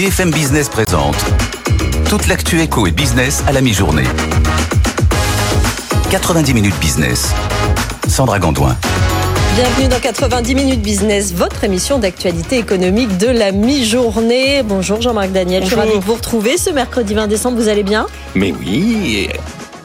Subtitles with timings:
[0.00, 1.16] BFM Business présente
[2.08, 4.06] toute l'actu éco et business à la mi-journée.
[6.10, 7.34] 90 minutes business.
[8.08, 8.78] Sandra Gondouin.
[9.56, 14.62] Bienvenue dans 90 minutes business, votre émission d'actualité économique de la mi-journée.
[14.62, 17.82] Bonjour Jean-Marc Daniel, je suis ravi de vous retrouver ce mercredi 20 décembre, vous allez
[17.82, 18.06] bien?
[18.34, 19.28] Mais oui,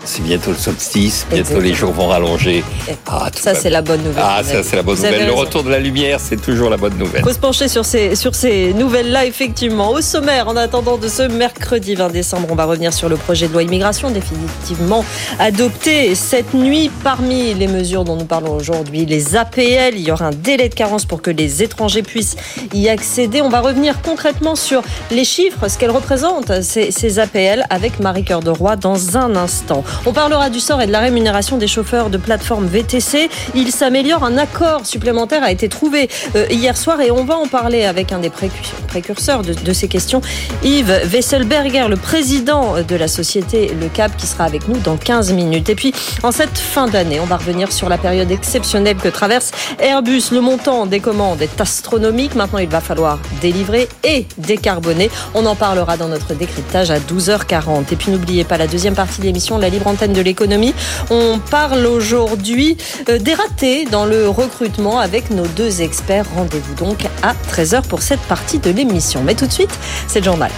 [0.05, 2.63] c'est bientôt le solstice, bientôt les jours vont rallonger.
[3.07, 4.23] Ah, ça, c'est la bonne nouvelle.
[4.25, 5.25] Ah, ça, c'est la bonne nouvelle.
[5.25, 7.21] Le retour de la lumière, c'est toujours la bonne nouvelle.
[7.21, 9.91] Il faut se pencher sur ces, sur ces nouvelles-là, effectivement.
[9.91, 13.47] Au sommaire, en attendant de ce mercredi 20 décembre, on va revenir sur le projet
[13.47, 15.03] de loi immigration, définitivement
[15.39, 16.91] adopté cette nuit.
[17.03, 20.75] Parmi les mesures dont nous parlons aujourd'hui, les APL, il y aura un délai de
[20.75, 22.35] carence pour que les étrangers puissent
[22.73, 23.41] y accéder.
[23.41, 28.41] On va revenir concrètement sur les chiffres, ce qu'elles représentent, ces, ces APL, avec Marie-Cœur
[28.41, 29.83] de Roy dans un instant.
[30.05, 33.29] On parlera du sort et de la rémunération des chauffeurs de plateforme VTC.
[33.55, 34.23] Il s'améliore.
[34.23, 38.11] Un accord supplémentaire a été trouvé euh, hier soir et on va en parler avec
[38.11, 40.21] un des précurseurs de, ces questions,
[40.63, 45.33] Yves Wesselberger, le président de la société Le Cap, qui sera avec nous dans 15
[45.33, 45.69] minutes.
[45.69, 45.93] Et puis,
[46.23, 50.23] en cette fin d'année, on va revenir sur la période exceptionnelle que traverse Airbus.
[50.31, 52.35] Le montant des commandes est astronomique.
[52.35, 55.09] Maintenant, il va falloir délivrer et décarboner.
[55.33, 57.91] On en parlera dans notre décryptage à 12h40.
[57.91, 60.73] Et puis, n'oubliez pas la deuxième partie de l'émission, la libre de l'économie.
[61.11, 62.75] On parle aujourd'hui
[63.07, 66.25] euh, des ratés dans le recrutement avec nos deux experts.
[66.35, 69.21] Rendez-vous donc à 13h pour cette partie de l'émission.
[69.23, 70.51] Mais tout de suite, c'est le journal.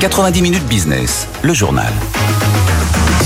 [0.00, 1.92] 90 minutes business, le journal.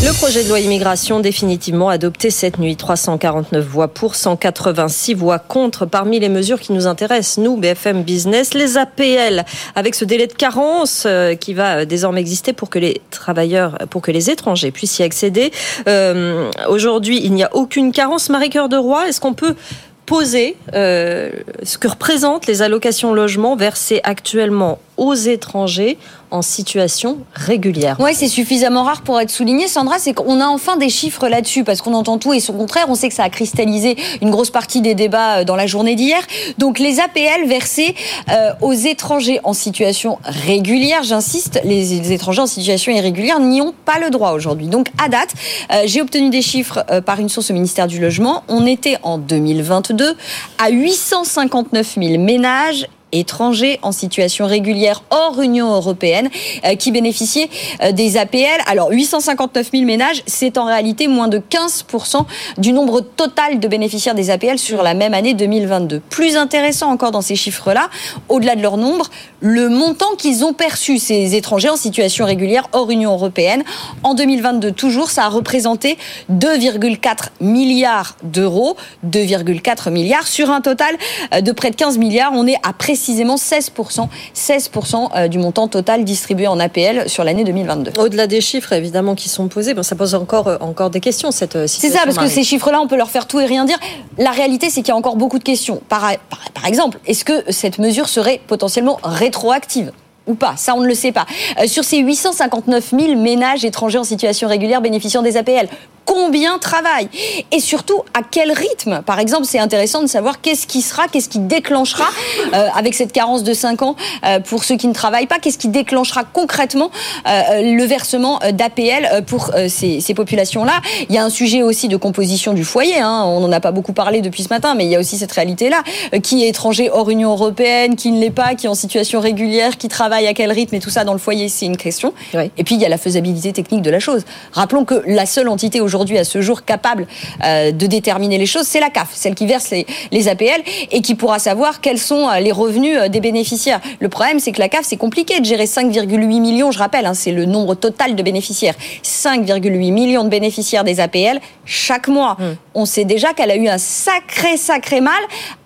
[0.07, 2.77] Le projet de loi immigration définitivement adopté cette nuit.
[2.77, 5.85] 349 voix pour, 186 voix contre.
[5.85, 10.33] Parmi les mesures qui nous intéressent, nous, BFM Business, les APL, avec ce délai de
[10.33, 14.71] carence euh, qui va euh, désormais exister pour que les travailleurs, pour que les étrangers
[14.71, 15.51] puissent y accéder.
[15.89, 18.31] Euh, aujourd'hui, il n'y a aucune carence.
[18.31, 19.57] Marie-Cœur de Roy, est-ce qu'on peut
[20.05, 25.99] poser ce que représentent les allocations logement versées actuellement aux étrangers
[26.31, 27.97] en situation régulière.
[28.01, 29.69] Oui, c'est suffisamment rare pour être souligné.
[29.69, 32.87] Sandra, c'est qu'on a enfin des chiffres là-dessus, parce qu'on entend tout et son contraire.
[32.89, 35.95] On sait que ça a cristallisé une grosse partie des débats euh, dans la journée
[35.95, 36.21] d'hier.
[36.59, 37.95] Donc les APL versés
[38.31, 43.99] euh, aux étrangers en situation régulière, j'insiste, les, étrangers en situation irrégulière n'y ont pas
[43.99, 44.67] le droit aujourd'hui.
[44.67, 45.33] Donc à date,
[45.73, 48.43] euh, j'ai obtenu des chiffres par une source au ministère du Logement.
[48.49, 50.17] On était en 2022
[50.59, 56.29] à 859 000 ménages étrangers en situation régulière hors Union européenne
[56.65, 57.49] euh, qui bénéficiaient
[57.83, 58.61] euh, des APL.
[58.67, 62.25] Alors 859 000 ménages, c'est en réalité moins de 15%
[62.59, 66.01] du nombre total de bénéficiaires des APL sur la même année 2022.
[66.01, 67.89] Plus intéressant encore dans ces chiffres-là,
[68.29, 69.09] au-delà de leur nombre,
[69.41, 73.63] le montant qu'ils ont perçu, ces étrangers en situation régulière hors Union européenne.
[74.03, 75.99] En 2022, toujours, ça a représenté
[76.33, 80.97] 2,4 milliards d'euros, 2,4 milliards sur un total
[81.35, 82.33] euh, de près de 15 milliards.
[82.35, 87.45] On est à précisément 16%, 16% euh, du montant total distribué en APL sur l'année
[87.45, 87.93] 2022.
[88.01, 91.31] Au-delà des chiffres, évidemment, qui sont posés, bon, ça pose encore, euh, encore des questions,
[91.31, 91.81] cette situation.
[91.81, 93.79] C'est ça, parce que ces chiffres-là, on peut leur faire tout et rien dire.
[94.17, 95.83] La réalité, c'est qu'il y a encore beaucoup de questions.
[95.91, 99.93] Par, par, par exemple, est-ce que cette mesure serait potentiellement rétroactive
[100.27, 101.27] ou pas, ça on ne le sait pas.
[101.61, 105.69] Euh, sur ces 859 000 ménages étrangers en situation régulière bénéficiant des APL,
[106.07, 107.11] combien travaillent
[107.53, 109.03] et surtout à quel rythme.
[109.05, 112.07] Par exemple, c'est intéressant de savoir qu'est-ce qui sera, qu'est-ce qui déclenchera
[112.55, 115.59] euh, avec cette carence de 5 ans euh, pour ceux qui ne travaillent pas, qu'est-ce
[115.59, 116.91] qui déclenchera concrètement
[117.27, 120.81] euh, le versement d'APL pour ces, ces populations-là.
[121.09, 123.25] Il y a un sujet aussi de composition du foyer, hein.
[123.27, 125.33] on n'en a pas beaucoup parlé depuis ce matin, mais il y a aussi cette
[125.33, 125.83] réalité-là.
[126.23, 129.77] qui est étranger hors Union européenne, qui ne l'est pas, qui est en situation régulière,
[129.77, 132.15] qui travaille à quel rythme et tout ça dans le foyer, c'est une question.
[132.57, 134.25] Et puis il y a la faisabilité technique de la chose.
[134.53, 137.07] Rappelons que la seule entité aujourd'hui aujourd'hui à ce jour capable
[137.43, 139.73] euh, de déterminer les choses, c'est la CAF, celle qui verse
[140.13, 143.81] les, APL et qui pourra savoir quels sont euh, les revenus euh, des bénéficiaires.
[144.01, 147.15] Le problème, c'est que la CAF, c'est compliqué de gérer 5,8 millions, je rappelle, hein,
[147.15, 148.75] c'est le nombre total de bénéficiaires.
[149.03, 152.37] 5,8 millions de bénéficiaires des APL chaque mois.
[152.39, 152.57] Hum.
[152.75, 155.15] On sait déjà qu'elle a eu un sacré, sacré mal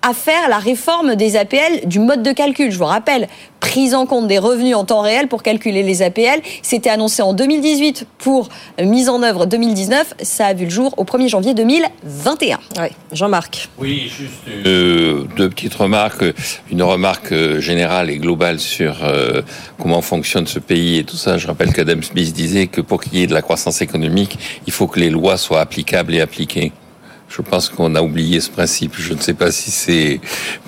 [0.03, 2.71] à faire la réforme des APL du mode de calcul.
[2.71, 3.28] Je vous rappelle,
[3.60, 6.41] prise en compte des revenus en temps réel pour calculer les APL.
[6.63, 8.49] C'était annoncé en 2018 pour
[8.81, 10.15] mise en œuvre 2019.
[10.22, 12.59] Ça a vu le jour au 1er janvier 2021.
[13.13, 13.69] Jean-Marc.
[13.78, 14.33] Oui, juste
[14.67, 16.25] euh, deux petites remarques.
[16.71, 19.43] Une remarque euh, générale et globale sur euh,
[19.78, 21.39] comment fonctionne ce pays et tout ça.
[21.39, 24.72] Je rappelle qu'Adam Smith disait que pour qu'il y ait de la croissance économique, il
[24.72, 26.73] faut que les lois soient applicables et appliquées.
[27.28, 28.95] Je pense qu'on a oublié ce principe.
[28.99, 30.21] Je ne sais pas si c'est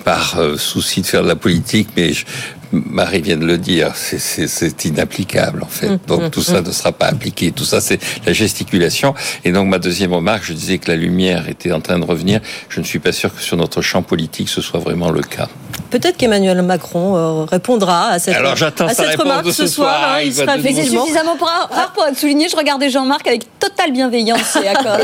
[0.05, 2.25] par souci de faire de la politique, mais je,
[2.73, 5.87] Marie vient de le dire, c'est inapplicable en fait.
[5.87, 6.65] Hum, donc hum, tout ça hum.
[6.65, 7.51] ne sera pas appliqué.
[7.51, 9.13] Tout ça, c'est la gesticulation.
[9.45, 12.39] Et donc ma deuxième remarque, je disais que la lumière était en train de revenir.
[12.69, 15.47] Je ne suis pas sûr que sur notre champ politique, ce soit vraiment le cas.
[15.89, 19.51] Peut-être qu'Emmanuel Macron euh, répondra à cette, Alors, j'attends à sa cette réponse remarque de
[19.51, 19.95] ce ce soir.
[19.99, 22.49] soir, hein, il sera Mais c'est suffisamment pour- rare pour être souligné.
[22.49, 24.97] Je regardais Jean-Marc avec totale bienveillance et accord.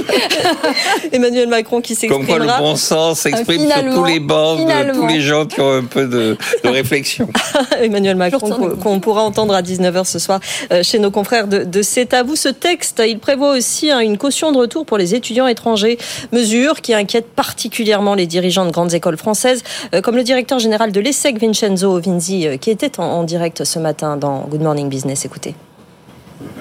[1.12, 5.08] Emmanuel Macron qui Comme quoi le bon sens s'exprime sur tous les bancs de tous
[5.08, 7.30] les gens qui ont un peu de, de réflexion.
[7.82, 10.40] Emmanuel Macron qu'on pourra entendre à 19h ce soir
[10.72, 12.36] euh, chez nos confrères de, de C'est à vous.
[12.36, 15.98] Ce texte, il prévoit aussi hein, une caution de retour pour les étudiants étrangers,
[16.32, 19.64] mesure qui inquiète particulièrement les dirigeants de grandes écoles françaises,
[19.94, 23.64] euh, comme le directeur général de l'ESSEC, Vincenzo Vinzi, euh, qui était en, en direct
[23.64, 25.26] ce matin dans Good Morning Business.
[25.26, 25.56] Écoutez.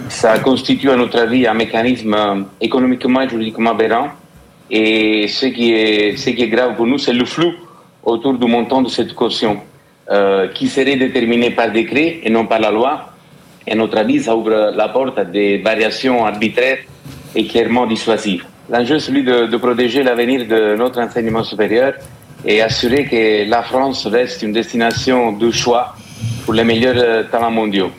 [0.08, 4.08] Ça constitue à notre avis un mécanisme économiquement et juridiquement aberrant.
[4.70, 7.52] Et ce qui est, ce qui est grave pour nous, c'est le flou
[8.02, 9.58] autour du montant de cette caution,
[10.10, 13.10] euh, qui serait déterminé par décret et non par la loi.
[13.66, 16.78] Et notre avis, ça ouvre la porte à des variations arbitraires
[17.34, 18.44] et clairement dissuasives.
[18.70, 21.94] L'enjeu est celui de, de protéger l'avenir de notre enseignement supérieur
[22.44, 25.94] et assurer que la France reste une destination de choix
[26.44, 27.90] pour les meilleurs euh, talents mondiaux.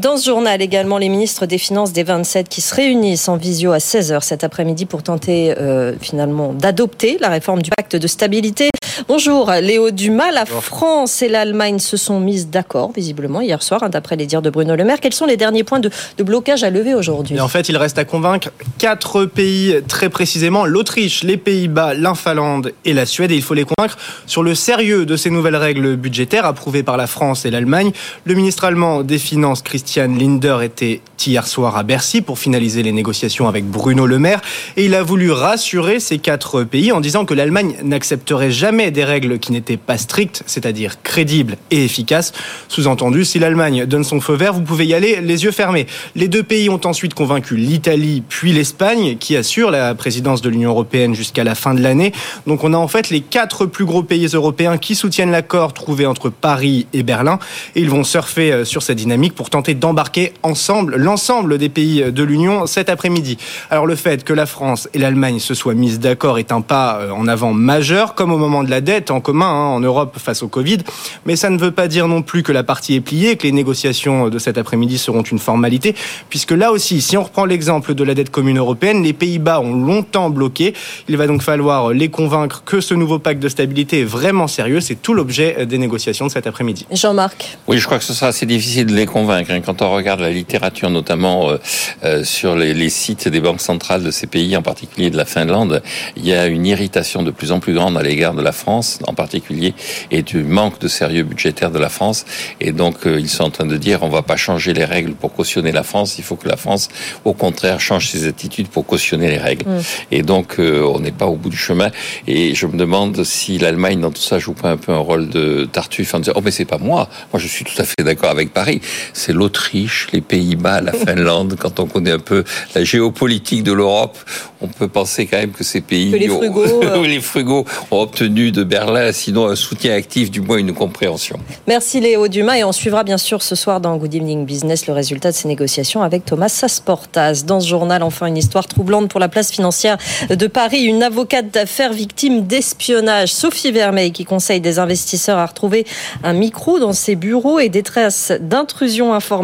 [0.00, 3.70] Dans ce journal également, les ministres des Finances des 27 qui se réunissent en visio
[3.70, 8.70] à 16h cet après-midi pour tenter euh, finalement d'adopter la réforme du pacte de stabilité.
[9.06, 13.88] Bonjour Léo Dumas, la France et l'Allemagne se sont mises d'accord visiblement hier soir, hein,
[13.88, 14.98] d'après les dires de Bruno Le Maire.
[15.00, 17.40] Quels sont les derniers points de, de blocage à lever aujourd'hui?
[17.40, 22.72] En fait, il reste à convaincre quatre pays très précisément l'Autriche, les Pays-Bas, la Finlande
[22.84, 23.30] et la Suède.
[23.30, 26.96] Et il faut les convaincre sur le sérieux de ces nouvelles règles budgétaires approuvées par
[26.96, 27.92] la France et l'Allemagne.
[28.24, 32.92] Le ministre allemand des Finances, Christian Linder, était hier soir à Bercy pour finaliser les
[32.92, 34.40] négociations avec Bruno Le Maire.
[34.76, 39.04] Et il a voulu rassurer ces quatre pays en disant que l'Allemagne n'accepterait jamais des
[39.04, 42.32] règles qui n'étaient pas strictes, c'est-à-dire crédibles et efficaces.
[42.68, 45.86] Sous-entendu, si l'Allemagne donne son feu vert, vous pouvez y aller les yeux fermés.
[46.14, 50.70] Les deux pays ont ensuite convaincu l'Italie puis l'Espagne, qui assure la présidence de l'Union
[50.70, 52.12] européenne jusqu'à la fin de l'année.
[52.46, 56.06] Donc on a en fait les quatre plus gros pays européens qui soutiennent l'accord trouvé
[56.06, 57.38] entre Paris et Berlin.
[57.74, 62.12] Et ils vont surfer euh, sur cette dynamique pour tenter d'embarquer ensemble l'ensemble des pays
[62.12, 63.38] de l'Union cet après-midi.
[63.70, 66.98] Alors le fait que la France et l'Allemagne se soient mises d'accord est un pas
[67.00, 70.16] euh, en avant majeur, comme au moment de la dette en commun hein, en Europe
[70.18, 70.78] face au Covid.
[71.26, 73.52] Mais ça ne veut pas dire non plus que la partie est pliée, que les
[73.52, 75.94] négociations de cet après-midi seront une formalité,
[76.28, 79.74] puisque là aussi, si on reprend l'exemple de la dette commune européenne, les Pays-Bas ont
[79.74, 80.74] longtemps bloqué.
[81.08, 84.80] Il va donc falloir les convaincre que ce nouveau pacte de stabilité est vraiment sérieux.
[84.80, 86.86] C'est tout l'objet des négociations de cet après-midi.
[86.92, 87.58] Jean-Marc.
[87.66, 89.50] Oui, je crois que ce sera assez difficile de les convaincre.
[89.50, 89.60] hein.
[89.64, 91.56] Quand on regarde la littérature, notamment euh,
[92.04, 95.24] euh, sur les, les sites des banques centrales de ces pays, en particulier de la
[95.24, 95.82] Finlande,
[96.16, 98.98] il y a une irritation de plus en plus grande à l'égard de la France,
[99.06, 99.74] en particulier,
[100.10, 102.24] et du manque de sérieux budgétaire de la France.
[102.60, 105.14] Et donc, euh, ils sont en train de dire, on va pas changer les règles
[105.14, 106.16] pour cautionner la France.
[106.18, 106.88] Il faut que la France,
[107.24, 109.64] au contraire, change ses attitudes pour cautionner les règles.
[110.10, 111.90] Et donc, euh, on n'est pas au bout du chemin.
[112.26, 115.28] Et je me demande si l'Allemagne, dans tout ça, joue pas un peu un rôle
[115.28, 117.08] de tartuffe en disant, oh, mais c'est pas moi.
[117.32, 118.80] Moi, je suis tout à fait d'accord avec Paris.
[119.12, 121.54] C'est l'Autriche, les Pays-Bas, la Finlande.
[121.60, 122.42] Quand on connaît un peu
[122.74, 124.18] la géopolitique de l'Europe,
[124.60, 127.64] on peut penser quand même que ces pays, Que les ont- frugaux, euh, les frugaux
[127.92, 131.38] ont obtenu de Berlin, sinon un soutien actif, du moins une compréhension.
[131.68, 134.92] Merci Léo Dumas et on suivra bien sûr ce soir dans Good Evening Business le
[134.92, 137.42] résultat de ces négociations avec Thomas Sasportas.
[137.46, 139.98] Dans ce journal, enfin une histoire troublante pour la place financière
[140.28, 140.82] de Paris.
[140.82, 145.86] Une avocate d'affaires victime d'espionnage, Sophie Vermeil, qui conseille des investisseurs à retrouver
[146.24, 149.43] un micro dans ses bureaux et des traces d'intrusion informatique.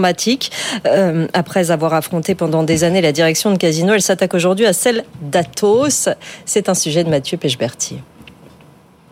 [0.87, 4.73] Euh, après avoir affronté pendant des années la direction de Casino, elle s'attaque aujourd'hui à
[4.73, 6.09] celle d'Atos.
[6.45, 7.99] C'est un sujet de Mathieu Pechberti.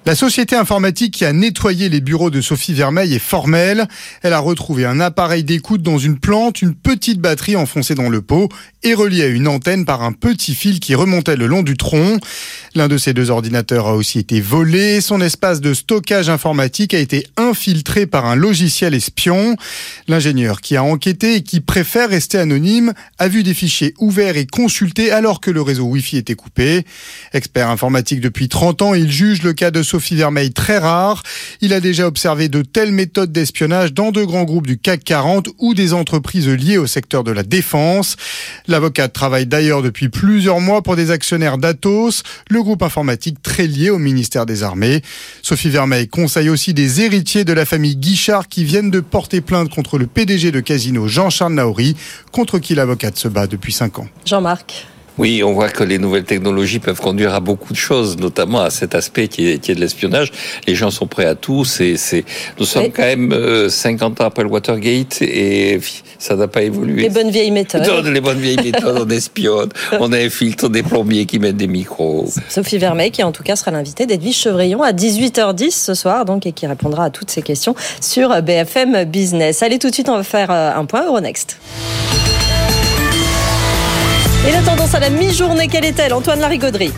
[0.07, 3.87] La société informatique qui a nettoyé les bureaux de Sophie Vermeil est formelle.
[4.23, 8.23] Elle a retrouvé un appareil d'écoute dans une plante, une petite batterie enfoncée dans le
[8.23, 8.49] pot
[8.83, 12.19] et reliée à une antenne par un petit fil qui remontait le long du tronc.
[12.75, 15.01] L'un de ces deux ordinateurs a aussi été volé.
[15.01, 19.57] Son espace de stockage informatique a été infiltré par un logiciel espion.
[20.07, 24.47] L'ingénieur qui a enquêté et qui préfère rester anonyme a vu des fichiers ouverts et
[24.47, 26.87] consultés alors que le réseau Wi-Fi était coupé.
[27.35, 31.23] Expert informatique depuis 30 ans, il juge le cas de Sophie Vermeil très rare.
[31.61, 35.49] Il a déjà observé de telles méthodes d'espionnage dans de grands groupes du CAC 40
[35.59, 38.17] ou des entreprises liées au secteur de la défense.
[38.67, 43.91] L'avocate travaille d'ailleurs depuis plusieurs mois pour des actionnaires d'Atos, le groupe informatique très lié
[43.91, 45.03] au ministère des Armées.
[45.43, 49.71] Sophie Vermeil conseille aussi des héritiers de la famille Guichard qui viennent de porter plainte
[49.71, 51.97] contre le PDG de Casino Jean-Charles Naouri,
[52.33, 54.09] contre qui l'avocate se bat depuis 5 ans.
[54.27, 54.87] Jean-Marc.
[55.19, 58.71] Oui, on voit que les nouvelles technologies peuvent conduire à beaucoup de choses, notamment à
[58.71, 60.31] cet aspect qui est, qui est de l'espionnage.
[60.67, 61.65] Les gens sont prêts à tout.
[61.65, 62.25] C'est, c'est...
[62.59, 65.81] Nous sommes quand même 50 ans après le Watergate et
[66.19, 67.03] ça n'a pas évolué.
[67.03, 68.07] Les bonnes vieilles méthodes.
[68.07, 69.69] Les bonnes vieilles méthodes, on espionne,
[70.01, 72.29] on infiltre des plombiers qui mettent des micros.
[72.49, 76.47] Sophie Vermeil, qui en tout cas sera l'invitée d'Edwige Chevrillon à 18h10 ce soir, donc,
[76.47, 79.63] et qui répondra à toutes ces questions sur BFM Business.
[79.63, 81.59] Allez, tout de suite, on va faire euh, un point Euronext.
[84.47, 86.93] Et la tendance à la mi-journée, quelle est-elle Antoine Larigauderie?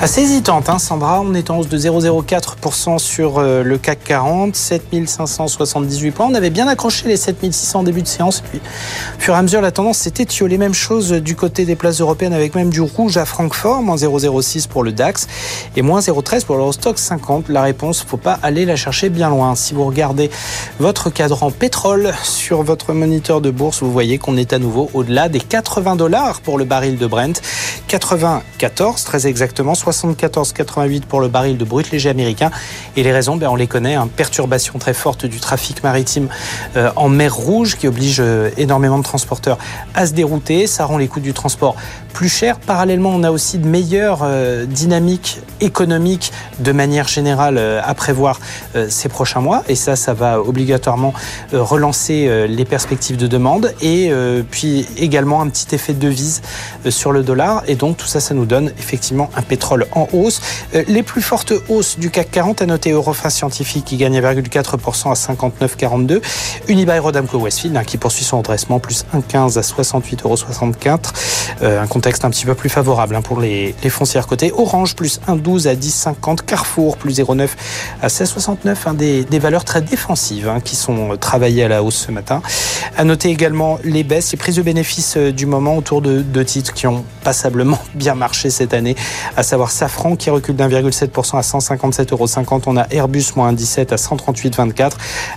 [0.00, 1.20] Assez hésitante, hein, Sandra.
[1.20, 6.26] On est en hausse de 0,04% sur euh, le CAC 40, 7578 points.
[6.30, 8.40] On avait bien accroché les 7600 en début de séance.
[8.40, 8.60] puis,
[9.18, 10.56] au fur et à mesure, la tendance s'est étiolée.
[10.56, 14.68] Même chose du côté des places européennes avec même du rouge à Francfort, moins 0,06
[14.68, 15.26] pour le DAX
[15.76, 17.50] et moins 0,13 pour l'Eurostock 50.
[17.50, 19.54] La réponse, faut pas aller la chercher bien loin.
[19.54, 20.30] Si vous regardez
[20.78, 25.28] votre cadran pétrole sur votre moniteur de bourse, vous voyez qu'on est à nouveau au-delà
[25.28, 27.42] des 80 dollars pour le baril de Brent.
[27.88, 32.50] 94, très exactement, 74,88 pour le baril de brut léger américain.
[32.96, 34.08] Et les raisons, ben, on les connaît, hein.
[34.14, 36.28] perturbation très forte du trafic maritime
[36.76, 39.58] euh, en mer Rouge qui oblige euh, énormément de transporteurs
[39.94, 40.66] à se dérouter.
[40.66, 41.76] Ça rend les coûts du transport
[42.12, 42.58] plus chers.
[42.58, 48.40] Parallèlement, on a aussi de meilleures euh, dynamiques économiques de manière générale à prévoir
[48.88, 49.62] ces prochains mois.
[49.68, 51.12] Et ça, ça va obligatoirement
[51.52, 53.74] relancer les perspectives de demande.
[53.82, 54.10] Et
[54.50, 56.40] puis également un petit effet de devise
[56.88, 57.62] sur le dollar.
[57.66, 60.40] Et donc tout ça, ça nous donne effectivement un pétrole en hausse.
[60.74, 65.10] Euh, les plus fortes hausses du CAC 40 a noté Eurofins Scientifique qui gagne 1,4%
[65.10, 66.20] à 59,42.
[66.68, 70.36] Unibail Rodamco Westfield hein, qui poursuit son redressement plus 1,15 à 68,64 euros.
[72.00, 74.52] Euh, contexte un petit peu plus favorable hein, pour les, foncières cotées.
[74.56, 76.42] Orange plus 1,12 à 10,50.
[76.46, 77.48] Carrefour plus 0,9
[78.00, 78.76] à 16,69.
[78.86, 82.40] Hein, des, des, valeurs très défensives qui sont travaillées à la hausse ce matin.
[82.96, 86.44] À noter également les baisses, les prises de bénéfices euh, du moment autour de deux
[86.44, 88.96] titres qui ont passablement bien marché cette année,
[89.36, 92.62] à savoir Safran qui recule d'1,7% à 157,50 euros.
[92.66, 94.92] On a Airbus moins 17 à 138,24.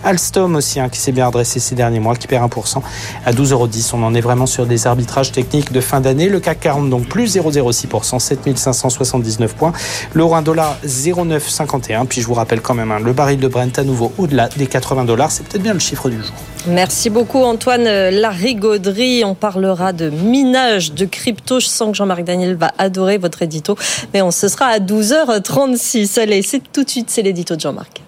[0.06, 2.82] Alstom aussi hein, qui s'est bien redressé ces derniers mois, qui perd 1%
[3.26, 3.70] à 12,10 euros.
[3.94, 6.30] On en est vraiment sur des arbitrages techniques de fin d'année.
[6.30, 9.74] Le CAC 40 donc plus 0,06%, 7579 points.
[10.14, 12.06] L'euro 1 dollar 0,951.
[12.06, 14.68] Puis je vous rappelle quand même, hein, le baril de Brent à nouveau au-delà des
[14.68, 15.32] 80 dollars.
[15.32, 16.34] C'est peut-être bien le chiffre du jour.
[16.68, 19.24] Merci beaucoup Antoine Larigauderie.
[19.26, 21.60] On parlera de minage de crypto.
[21.60, 23.78] Je sens que Jean-Marc Daniel va adorer votre édito.
[24.14, 26.20] Mais on ce sera à 12h36.
[26.20, 28.02] Allez, c'est tout de suite, c'est l'édito de Jean-Marc.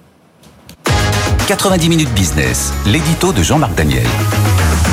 [1.48, 4.08] 90 minutes business, l'édito de Jean-Marc Daniel.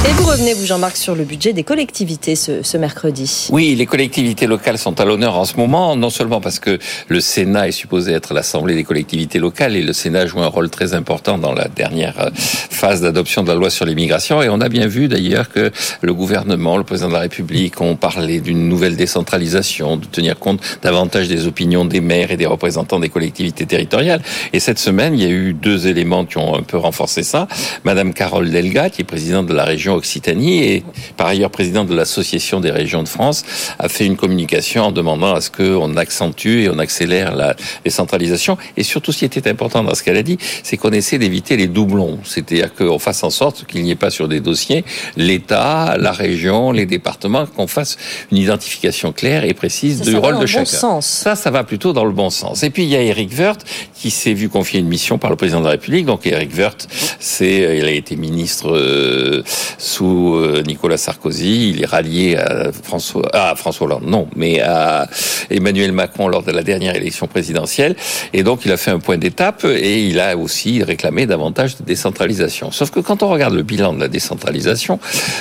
[0.04, 3.46] Et vous revenez, vous Jean-Marc, sur le budget des collectivités ce, ce, mercredi.
[3.52, 7.20] Oui, les collectivités locales sont à l'honneur en ce moment, non seulement parce que le
[7.20, 10.94] Sénat est supposé être l'Assemblée des collectivités locales et le Sénat joue un rôle très
[10.94, 14.42] important dans la dernière euh, phase d'adoption de la loi sur l'immigration.
[14.42, 17.94] Et on a bien vu d'ailleurs que le gouvernement, le président de la République ont
[17.94, 22.98] parlé d'une nouvelle décentralisation, de tenir compte davantage des opinions des maires et des représentants
[22.98, 24.20] des collectivités territoriales.
[24.52, 27.48] Et cette semaine, il y a eu deux éléments qui ont un peu renforcé ça.
[27.84, 30.84] Madame Carole Delga, qui est présidente de la région Occitanie et
[31.16, 33.44] par ailleurs président de l'Association des régions de France,
[33.78, 38.56] a fait une communication en demandant à ce qu'on accentue et on accélère la décentralisation.
[38.76, 41.56] Et surtout, ce qui était important dans ce qu'elle a dit, c'est qu'on essaie d'éviter
[41.56, 42.18] les doublons.
[42.24, 44.84] C'est-à-dire qu'on fasse en sorte qu'il n'y ait pas sur des dossiers
[45.16, 47.96] l'État, la région, les départements, qu'on fasse
[48.30, 50.64] une identification claire et précise du rôle de chacun.
[50.64, 51.06] sens.
[51.06, 52.62] Ça, ça va plutôt dans le bon sens.
[52.62, 55.36] Et puis, il y a Eric Woerth qui s'est vu confier une mission par le
[55.36, 56.06] président de la République.
[56.06, 56.88] Donc, Eric Woerth,
[57.20, 59.42] c'est, il a été ministre euh,
[59.78, 61.70] sous euh, Nicolas Sarkozy.
[61.70, 65.08] Il est rallié à François, à François Hollande, non, mais à
[65.50, 67.96] Emmanuel Macron lors de la dernière élection présidentielle.
[68.32, 71.84] Et donc, il a fait un point d'étape et il a aussi réclamé davantage de
[71.84, 72.70] décentralisation.
[72.70, 74.98] Sauf que quand on regarde le bilan de la décentralisation,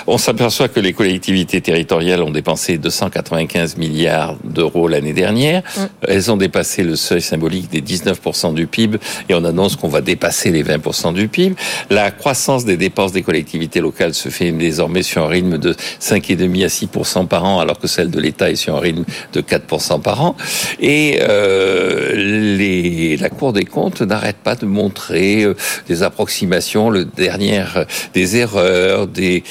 [0.07, 5.63] on s'aperçoit que les collectivités territoriales ont dépensé 295 milliards d'euros l'année dernière.
[5.77, 5.81] Mm.
[6.07, 8.97] Elles ont dépassé le seuil symbolique des 19% du PIB
[9.29, 10.80] et on annonce qu'on va dépasser les 20%
[11.13, 11.55] du PIB.
[11.89, 16.63] La croissance des dépenses des collectivités locales se fait désormais sur un rythme de 5,5
[16.63, 20.01] à 6% par an, alors que celle de l'État est sur un rythme de 4%
[20.01, 20.35] par an.
[20.79, 25.55] Et euh, les, la Cour des comptes n'arrête pas de montrer euh,
[25.87, 29.43] des approximations, le dernière des erreurs, des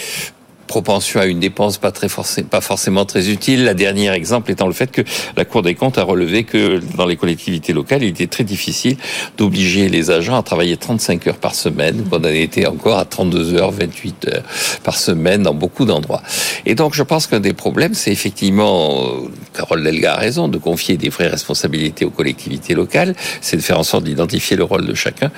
[0.71, 2.07] propension à une dépense pas très
[2.49, 3.65] pas forcément très utile.
[3.65, 5.03] La dernière exemple étant le fait que
[5.37, 8.97] la Cour des comptes a relevé que dans les collectivités locales, il était très difficile
[9.37, 13.55] d'obliger les agents à travailler 35 heures par semaine, qu'on en était encore à 32
[13.55, 14.43] heures, 28 heures
[14.85, 16.23] par semaine dans beaucoup d'endroits.
[16.67, 20.59] Et donc, je pense qu'un des problèmes, c'est effectivement, euh, Carole Delga a raison, de
[20.59, 24.87] confier des vraies responsabilités aux collectivités locales, c'est de faire en sorte d'identifier le rôle
[24.87, 25.33] de chacun,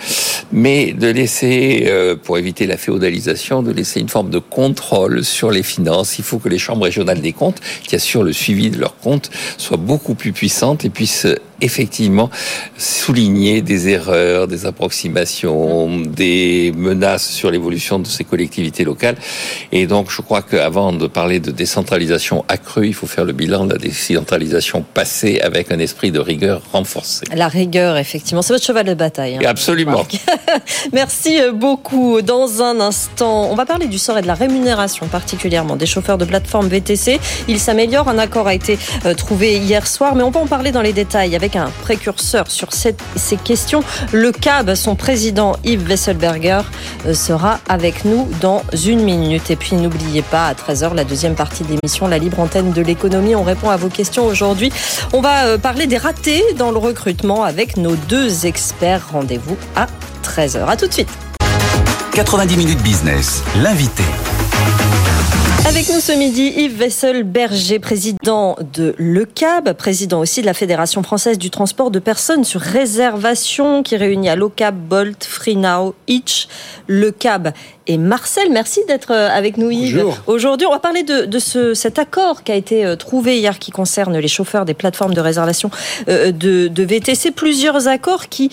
[0.52, 5.50] mais de laisser, euh, pour éviter la féodalisation, de laisser une forme de contrôle sur
[5.50, 6.19] les finances.
[6.19, 9.31] Il faut que les chambres régionales des comptes, qui assurent le suivi de leurs comptes,
[9.59, 11.26] soient beaucoup plus puissantes et puissent
[11.62, 12.28] effectivement
[12.76, 19.16] souligner des erreurs, des approximations, des menaces sur l'évolution de ces collectivités locales.
[19.71, 23.66] Et donc, je crois qu'avant de parler de décentralisation accrue, il faut faire le bilan
[23.66, 27.25] de la décentralisation passée avec un esprit de rigueur renforcé.
[27.35, 29.37] La rigueur, effectivement, c'est votre cheval de bataille.
[29.37, 29.47] Hein.
[29.47, 30.04] Absolument.
[30.92, 32.23] Merci beaucoup.
[32.23, 36.19] Dans un instant, on va parler du sort et de la rémunération particulièrement des chauffeurs
[36.19, 37.21] de plateforme VTC.
[37.49, 38.09] Il s'améliore.
[38.09, 40.92] Un accord a été euh, trouvé hier soir, mais on va en parler dans les
[40.92, 43.82] détails avec un précurseur sur ces questions.
[44.12, 46.62] Le CAB, son président Yves Wesselberger,
[47.06, 49.50] euh, sera avec nous dans une minute.
[49.50, 52.82] Et puis n'oubliez pas, à 13h, la deuxième partie de l'émission, la libre antenne de
[52.82, 53.35] l'économie.
[53.35, 54.73] On répond à vos questions aujourd'hui.
[55.12, 59.09] On va euh, parler des ratés dans le recrutement avec nos deux experts.
[59.12, 59.87] Rendez-vous à
[60.23, 60.66] 13h.
[60.66, 61.09] À tout de suite.
[62.12, 64.04] 90 minutes business, l'invité.
[65.64, 71.38] Avec nous ce midi, Yves Wessel-Berger, président de l'ECAB, président aussi de la Fédération française
[71.38, 76.49] du transport de personnes sur réservation qui réunit à l'OCAB, Bolt, FreeNow, Itch,
[76.88, 77.52] l'ECAB
[77.86, 78.48] et Marcel.
[78.50, 80.04] Merci d'être euh, avec nous Yves.
[80.26, 83.58] Aujourd'hui, on va parler de, de ce, cet accord qui a été euh, trouvé hier
[83.58, 85.70] qui concerne les chauffeurs des plateformes de réservation
[86.08, 87.30] euh, de, de VTC.
[87.32, 88.50] Plusieurs accords qui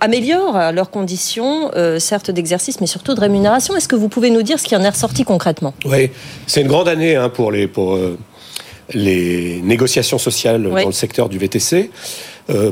[0.00, 3.76] améliorent leurs conditions, certes d'exercice, mais surtout de rémunération.
[3.76, 5.74] Est-ce que vous pouvez nous dire ce qui en est ressorti concrètement?
[5.84, 6.10] Oui,
[6.46, 7.98] c'est une grande année hein, pour les pour
[8.92, 11.90] les négociations sociales dans le secteur du VTC,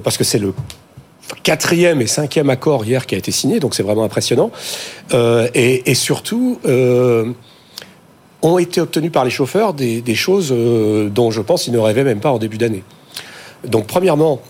[0.02, 0.54] parce que c'est le
[1.42, 4.50] quatrième et cinquième accord hier qui a été signé, donc c'est vraiment impressionnant.
[5.12, 7.32] Euh, et, surtout, euh,
[8.42, 12.04] ont été obtenus par les chauffeurs des, choses euh, dont je pense ils ne rêvaient
[12.04, 12.82] même pas en début d'année.
[13.66, 14.42] Donc premièrement,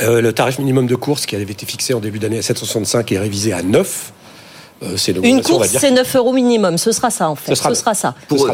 [0.00, 3.18] le tarif minimum de course qui avait été fixé en début d'année à 765 est
[3.18, 4.12] révisé à 9.
[5.22, 6.78] Une course, c'est 9 euros minimum.
[6.78, 7.54] Ce sera ça, en fait.
[7.54, 8.14] Ce sera, ça.
[8.28, 8.48] Pour,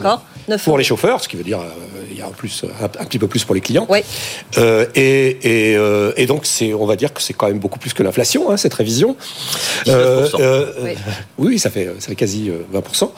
[0.64, 1.60] pour les chauffeurs, ce qui veut dire
[2.12, 3.86] il y a en plus un, petit peu plus pour les clients.
[3.88, 4.00] Oui.
[4.58, 5.38] Euh, et,
[5.76, 8.50] euh, et, donc c'est, on va dire que c'est quand même beaucoup plus que l'inflation
[8.50, 9.16] hein, cette révision.
[9.88, 10.94] Euh, oui.
[11.38, 11.58] oui.
[11.58, 13.10] ça fait ça fait quasi 20%.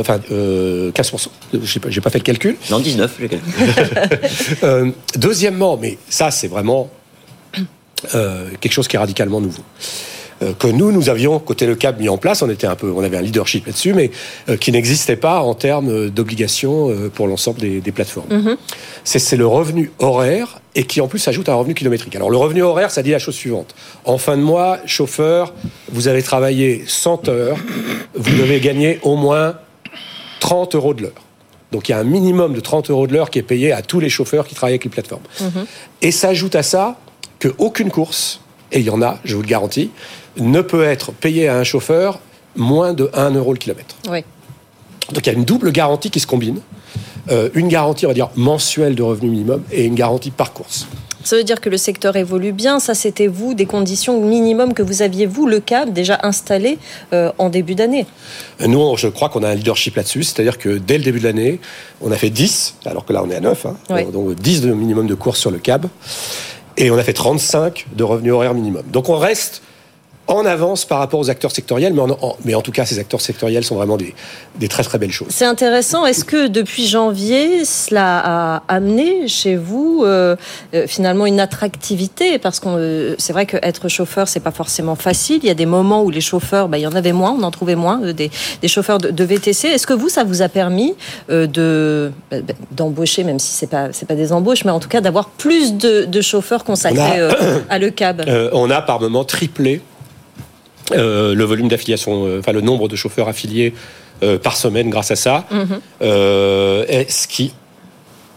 [0.00, 1.28] enfin 15%.
[1.62, 2.56] J'ai pas, j'ai pas fait le calcul.
[2.70, 3.16] Non 19.
[3.20, 4.92] J'ai calculé.
[5.16, 6.90] deuxièmement, mais ça c'est vraiment
[8.12, 9.62] quelque chose qui est radicalement nouveau.
[10.42, 12.42] Euh, que nous, nous avions, côté le CAB, mis en place.
[12.42, 14.10] On était un peu, on avait un leadership là-dessus, mais
[14.48, 18.26] euh, qui n'existait pas en termes d'obligations euh, pour l'ensemble des, plateformes.
[18.30, 18.56] Mhm.
[19.04, 22.16] C'est le revenu horaire et qui en plus ajoute un revenu kilométrique.
[22.16, 23.74] Alors le revenu horaire, ça dit la chose suivante.
[24.04, 25.54] En fin de mois, chauffeur,
[25.92, 27.58] vous avez travaillé 100 heures,
[28.14, 29.54] vous devez gagner au moins
[30.40, 31.22] 30 euros de l'heure.
[31.70, 33.82] Donc il y a un minimum de 30 euros de l'heure qui est payé à
[33.82, 35.22] tous les chauffeurs qui travaillent avec les plateformes.
[35.40, 35.66] Mhm.
[36.02, 36.98] Et s'ajoute à ça
[37.40, 38.40] qu'aucune course,
[38.72, 39.90] et il y en a, je vous le garantis,
[40.36, 42.20] ne peut être payé à un chauffeur
[42.56, 43.96] moins de 1 euro le kilomètre.
[44.08, 44.24] Oui.
[45.12, 46.60] Donc il y a une double garantie qui se combine.
[47.30, 50.86] Euh, une garantie, on va dire, mensuelle de revenu minimum et une garantie par course.
[51.24, 52.78] Ça veut dire que le secteur évolue bien.
[52.80, 56.78] Ça, c'était vous, des conditions minimum que vous aviez, vous, le CAB, déjà installé
[57.14, 58.04] euh, en début d'année
[58.60, 60.22] Nous, je crois qu'on a un leadership là-dessus.
[60.22, 61.60] C'est-à-dire que dès le début de l'année,
[62.02, 63.66] on a fait 10, alors que là, on est à 9.
[63.66, 65.86] Hein, Donc 10 de minimum de course sur le CAB.
[66.76, 68.82] Et on a fait 35 de revenu horaire minimum.
[68.92, 69.62] Donc on reste
[70.26, 73.20] en avance par rapport aux acteurs sectoriels, mais en, mais en tout cas, ces acteurs
[73.20, 74.14] sectoriels sont vraiment des,
[74.58, 75.28] des très très belles choses.
[75.30, 76.06] C'est intéressant.
[76.06, 80.36] Est-ce que depuis janvier, cela a amené chez vous euh,
[80.74, 82.38] euh, finalement une attractivité?
[82.38, 85.40] Parce que euh, c'est vrai qu'être chauffeur, c'est pas forcément facile.
[85.42, 87.42] Il y a des moments où les chauffeurs, bah, il y en avait moins, on
[87.42, 88.30] en trouvait moins, des,
[88.62, 89.68] des chauffeurs de, VTC.
[89.68, 90.94] Est-ce que vous, ça vous a permis
[91.28, 92.38] de bah,
[92.70, 95.74] d'embaucher, même si c'est pas c'est pas des embauches, mais en tout cas d'avoir plus
[95.74, 97.28] de, de chauffeurs consacrés
[97.68, 99.80] à le cab On a par moment triplé
[100.92, 103.72] euh, le volume d'affiliation, euh, enfin le nombre de chauffeurs affiliés
[104.22, 105.80] euh, par semaine grâce à ça, mhm.
[106.00, 107.54] ce qui,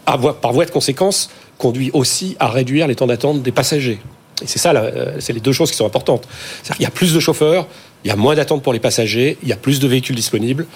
[0.04, 3.98] par voie de conséquence, conduit aussi à réduire les temps d'attente des passagers.
[4.42, 4.72] Et c'est ça,
[5.18, 6.26] c'est les deux choses qui sont importantes.
[6.78, 7.66] Il y a plus de chauffeurs,
[8.04, 10.66] il y a moins d'attente pour les passagers, il y a plus de véhicules disponibles.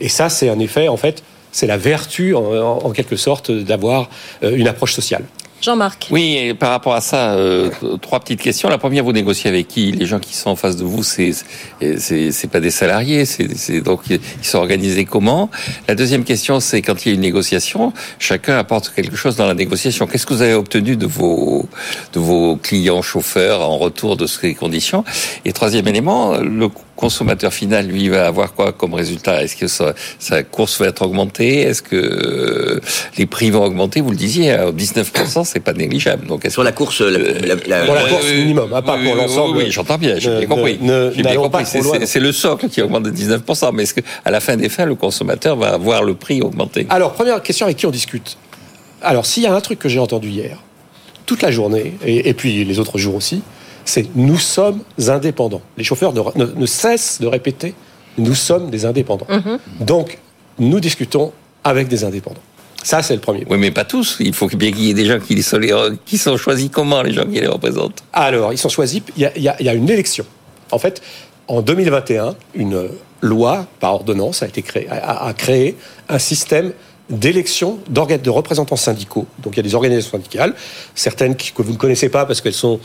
[0.00, 4.10] Et ça, c'est un effet, en fait, c'est la vertu, en quelque sorte, d'avoir
[4.42, 5.24] une approche sociale.
[5.62, 6.08] Jean-Marc.
[6.10, 7.70] Oui, par rapport à ça, euh,
[8.00, 8.68] trois petites questions.
[8.68, 11.32] La première, vous négociez avec qui Les gens qui sont en face de vous, c'est
[11.80, 15.50] c'est pas des salariés, c'est donc ils sont organisés comment
[15.86, 19.46] La deuxième question, c'est quand il y a une négociation, chacun apporte quelque chose dans
[19.46, 20.08] la négociation.
[20.08, 21.68] Qu'est-ce que vous avez obtenu de vos
[22.12, 25.04] de vos clients chauffeurs en retour de ces conditions
[25.44, 26.68] Et troisième élément, le
[27.02, 29.42] consommateur final, lui, va avoir quoi comme résultat?
[29.42, 31.62] Est-ce que sa, sa, course va être augmentée?
[31.62, 32.80] Est-ce que euh,
[33.18, 34.00] les prix vont augmenter?
[34.00, 36.28] Vous le disiez, 19%, c'est pas négligeable.
[36.28, 37.18] Donc, sur la course, la,
[37.66, 39.56] la, pour la course minimum, à pas pour l'ensemble.
[39.56, 40.78] Oui, j'entends bien, j'ai bien compris.
[41.16, 41.64] J'ai bien compris.
[41.66, 44.94] C'est le socle qui augmente de 19%, mais est-ce qu'à la fin des fins, le
[44.94, 46.86] consommateur va voir le prix augmenter?
[46.88, 48.38] Alors, première question avec qui on discute?
[49.02, 50.58] Alors, s'il y a un truc que j'ai entendu hier,
[51.26, 53.42] toute la journée, et, et puis les autres jours aussi,
[53.84, 55.62] c'est nous sommes indépendants.
[55.76, 57.74] Les chauffeurs ne, ne, cessent de répéter
[58.18, 59.26] nous sommes des indépendants.
[59.28, 59.84] Mm-hmm.
[59.84, 60.18] Donc,
[60.58, 61.32] nous discutons
[61.64, 62.42] avec des indépendants.
[62.82, 63.46] Ça, c'est le premier.
[63.48, 64.16] Oui, mais pas tous.
[64.20, 65.60] Il faut bien qu'il y ait des gens qui, sont,
[66.04, 68.02] qui sont choisis comment, les gens qui les représentent?
[68.12, 69.00] Alors, ils sont choisis.
[69.16, 70.26] Il y, a, il y a une élection.
[70.72, 71.00] En fait,
[71.48, 72.88] en 2021, une
[73.20, 75.76] loi par ordonnance a été créée, a, a créé
[76.08, 76.72] un système
[77.08, 79.26] d'élection d'organes de représentants syndicaux.
[79.42, 80.54] Donc il y a des organisations syndicales,
[80.94, 82.80] certaines que vous ne connaissez pas parce qu'elles sont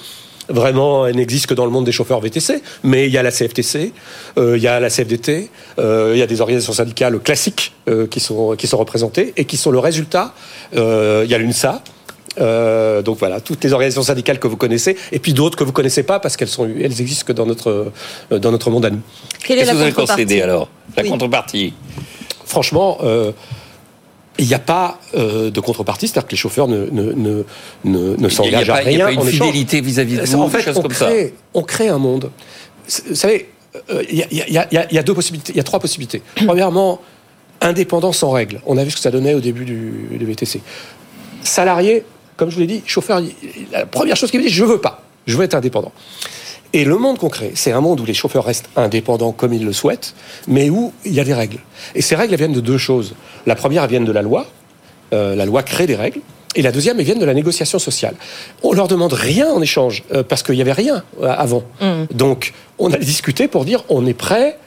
[0.49, 3.31] vraiment, elles n'existent que dans le monde des chauffeurs VTC, mais il y a la
[3.31, 3.93] CFTC,
[4.38, 8.07] euh, il y a la CFDT, euh, il y a des organisations syndicales classiques euh,
[8.07, 10.33] qui, sont, qui sont représentées et qui sont le résultat.
[10.75, 11.81] Euh, il y a l'UNSA,
[12.39, 15.71] euh, donc voilà, toutes les organisations syndicales que vous connaissez, et puis d'autres que vous
[15.71, 17.91] connaissez pas parce qu'elles sont, elles existent que dans notre
[18.29, 19.01] dans notre monde à nous.
[19.43, 20.23] Quelle est Qu'est-ce la que vous avez contrepartie?
[20.23, 21.10] concédé alors La Oui.
[21.10, 21.73] contrepartie?
[22.45, 22.99] Franchement.
[23.03, 23.31] Euh,
[24.39, 27.43] il n'y a pas euh, de contrepartie, c'est-à-dire que les chauffeurs ne, ne, ne,
[27.86, 30.17] ne, ne n'y s'engagent à pas, il y a rien pas en une fidélité vis-à-vis
[30.17, 31.06] de vous, en fait, choses on comme ça.
[31.08, 32.30] crée, on crée un monde.
[33.10, 33.50] Vous savez,
[34.10, 36.21] il y, a- y y y deux possibilités, il y a trois possibilités.
[36.45, 37.00] Premièrement,
[37.62, 38.62] indépendant sans règles.
[38.65, 40.62] On a vu ce que ça donnait au début du, du VTC.
[41.43, 42.04] Salarié,
[42.36, 43.21] comme je vous l'ai dit, chauffeur,
[43.71, 45.91] la première chose qu'il me dit, je veux pas, je veux être indépendant.
[46.73, 49.63] Et le monde qu'on crée, c'est un monde où les chauffeurs restent indépendants comme ils
[49.65, 50.13] le souhaitent,
[50.47, 51.60] mais où il y a des règles.
[51.95, 53.15] Et ces règles, elles viennent de deux choses.
[53.45, 54.45] La première, elles viennent de la loi.
[55.13, 56.19] Euh, la loi crée des règles.
[56.56, 58.15] Et la deuxième, elles viennent de la négociation sociale.
[58.63, 61.63] On leur demande rien en échange, euh, parce qu'il n'y avait rien euh, avant.
[62.12, 64.58] Donc, on a discuté pour dire, on est prêt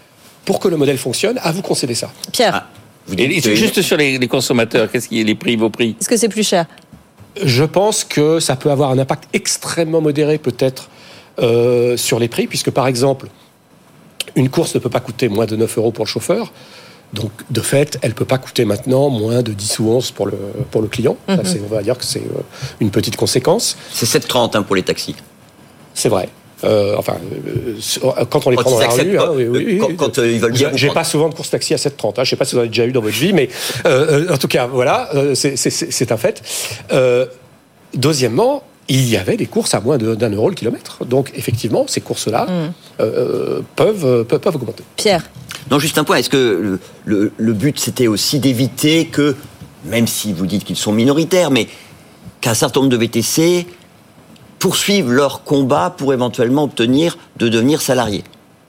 [0.45, 2.11] pour que le modèle fonctionne, à vous concéder ça.
[2.33, 2.67] Pierre, Ah,
[3.07, 5.57] vous Et, dites et que- juste sur les, les consommateurs, qu'est-ce qui est les prix,
[5.57, 5.97] vos prix?
[6.01, 6.65] Est-ce que c'est plus cher?
[7.43, 10.89] Je pense que ça peut avoir un impact extrêmement modéré peut-être
[11.39, 13.29] euh, sur les prix, puisque par exemple,
[14.37, 16.53] une course ne peut pas coûter moins de 9 euros pour le chauffeur.
[17.13, 20.27] Donc, de fait, elle ne peut pas coûter maintenant moins de 10 ou 11 pour
[20.27, 20.37] le,
[20.71, 21.17] pour le client.
[21.29, 22.41] Ça, c'est- on va dire que c'est euh,
[22.79, 23.77] une petite conséquence.
[23.93, 25.17] C'est 7,30 hein, pour les taxis.
[25.95, 26.29] C'est vrai.
[26.63, 27.17] Euh, enfin,
[27.49, 29.97] euh, quand on les Quand prend dans la rue, hein, oui, oui, oui, quand- oui.
[29.97, 32.19] quand, euh, ils veulent bien J'ai pas souvent de course taxi à 7,30.
[32.21, 32.25] Hein.
[32.25, 33.49] Je sais pas si vous en avez déjà eu dans votre vie, mais
[33.87, 36.43] en tout cas, voilà, c'est- un fait.
[36.93, 37.27] Euh,
[37.95, 41.05] deuxièmement, il y avait des courses à moins d'un euro le kilomètre.
[41.07, 42.51] Donc, effectivement, ces courses-là Mm.
[42.51, 42.69] euh,
[43.01, 44.83] euh, peuvent, euh, peuvent, peuvent augmenter.
[44.97, 45.23] Pierre,
[45.71, 46.17] Non, juste un point.
[46.17, 49.37] Est-ce que le, le- le but, c'était aussi d'éviter que,
[49.85, 51.69] même si vous dites qu'ils sont minoritaires, mais
[52.41, 53.67] qu'un certain nombre de VTC
[54.59, 58.25] poursuivent leur combat pour éventuellement obtenir de devenir salariés?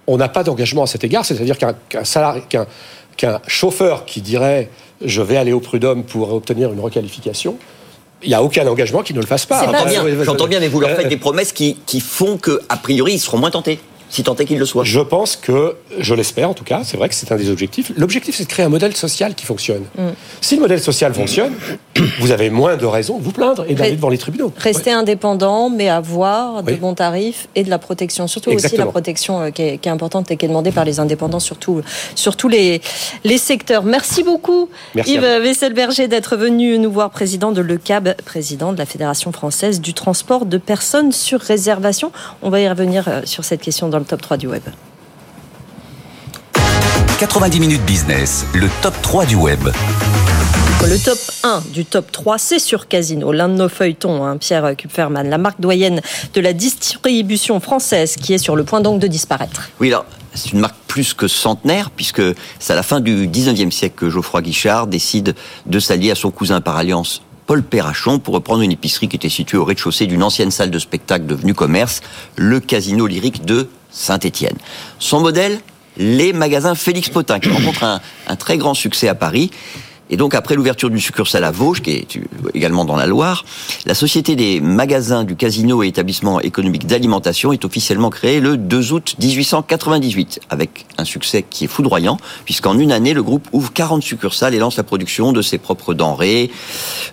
[0.08, 4.70] On n'a pas d'engagement à cet égard, c'est-à-dire qu'un chauffeur qui dirait
[5.04, 7.58] je vais aller au prud'homme pour obtenir une requalification,
[8.24, 9.64] il n'y a aucun engagement qui ne le fasse pas.
[10.24, 13.14] J'entends bien, mais vous leur Euh, faites des promesses qui, qui font que, a priori,
[13.14, 13.80] ils seront moins tentés,
[14.12, 14.84] si tant est qu'ils le soient.
[14.84, 17.92] Je pense que, je l'espère en tout cas, c'est vrai que c'est un des objectifs.
[17.98, 19.84] L'objectif, c'est de créer un modèle social qui fonctionne.
[19.98, 20.10] Mm.
[20.42, 21.54] Si le modèle social fonctionne,
[22.20, 24.52] vous avez moins de raisons de vous plaindre et d'aller devant les tribunaux.
[24.58, 26.78] rester indépendant, mais avoir de Oui.
[26.78, 28.28] bons tarifs et de la protection.
[28.28, 30.86] Surtout aussi la protection euh, qui, est, qui est importante et qui est demandée par
[30.86, 31.82] les indépendants sur, tout-
[32.16, 32.82] sur tous les,
[33.24, 33.84] les secteurs.
[33.84, 38.86] Merci beaucoup, Merci Yves Vesselberger, d'être venu nous voir, président de l'ECAB, président de la
[38.86, 42.12] Fédération française du transport de personnes sur réservation.
[42.42, 44.64] On va y revenir euh, sur cette question dans le top 3 du web.
[47.20, 49.60] 90 minutes business, le top 3 du web.
[50.84, 54.76] Le top 1 du top 3, c'est sur Casino, l'un de nos feuilletons, hein, Pierre
[54.76, 56.02] Kupferman, la marque doyenne
[56.34, 59.70] de la distribution française qui est sur le point donc de disparaître.
[59.80, 62.24] Oui, alors, c'est une marque plus que centenaire, puisque
[62.58, 65.36] c'est à la fin du 19e siècle que Geoffroy Guichard décide
[65.68, 69.28] de s'allier à son cousin par alliance Paul Perrachon pour reprendre une épicerie qui était
[69.28, 72.02] située au rez-de-chaussée d'une ancienne salle de spectacle devenue commerce,
[72.38, 74.58] le Casino Lyrique de Saint-Étienne.
[75.00, 75.60] Son modèle,
[75.98, 79.52] les magasins Félix Potin, qui rencontrent un, un très grand succès à Paris.
[80.12, 82.20] Et donc, après l'ouverture du succursale à Vosges, qui est
[82.54, 83.46] également dans la Loire,
[83.86, 88.92] la Société des magasins du casino et établissements économiques d'alimentation est officiellement créée le 2
[88.92, 94.04] août 1898, avec un succès qui est foudroyant, puisqu'en une année, le groupe ouvre 40
[94.04, 96.52] succursales et lance la production de ses propres denrées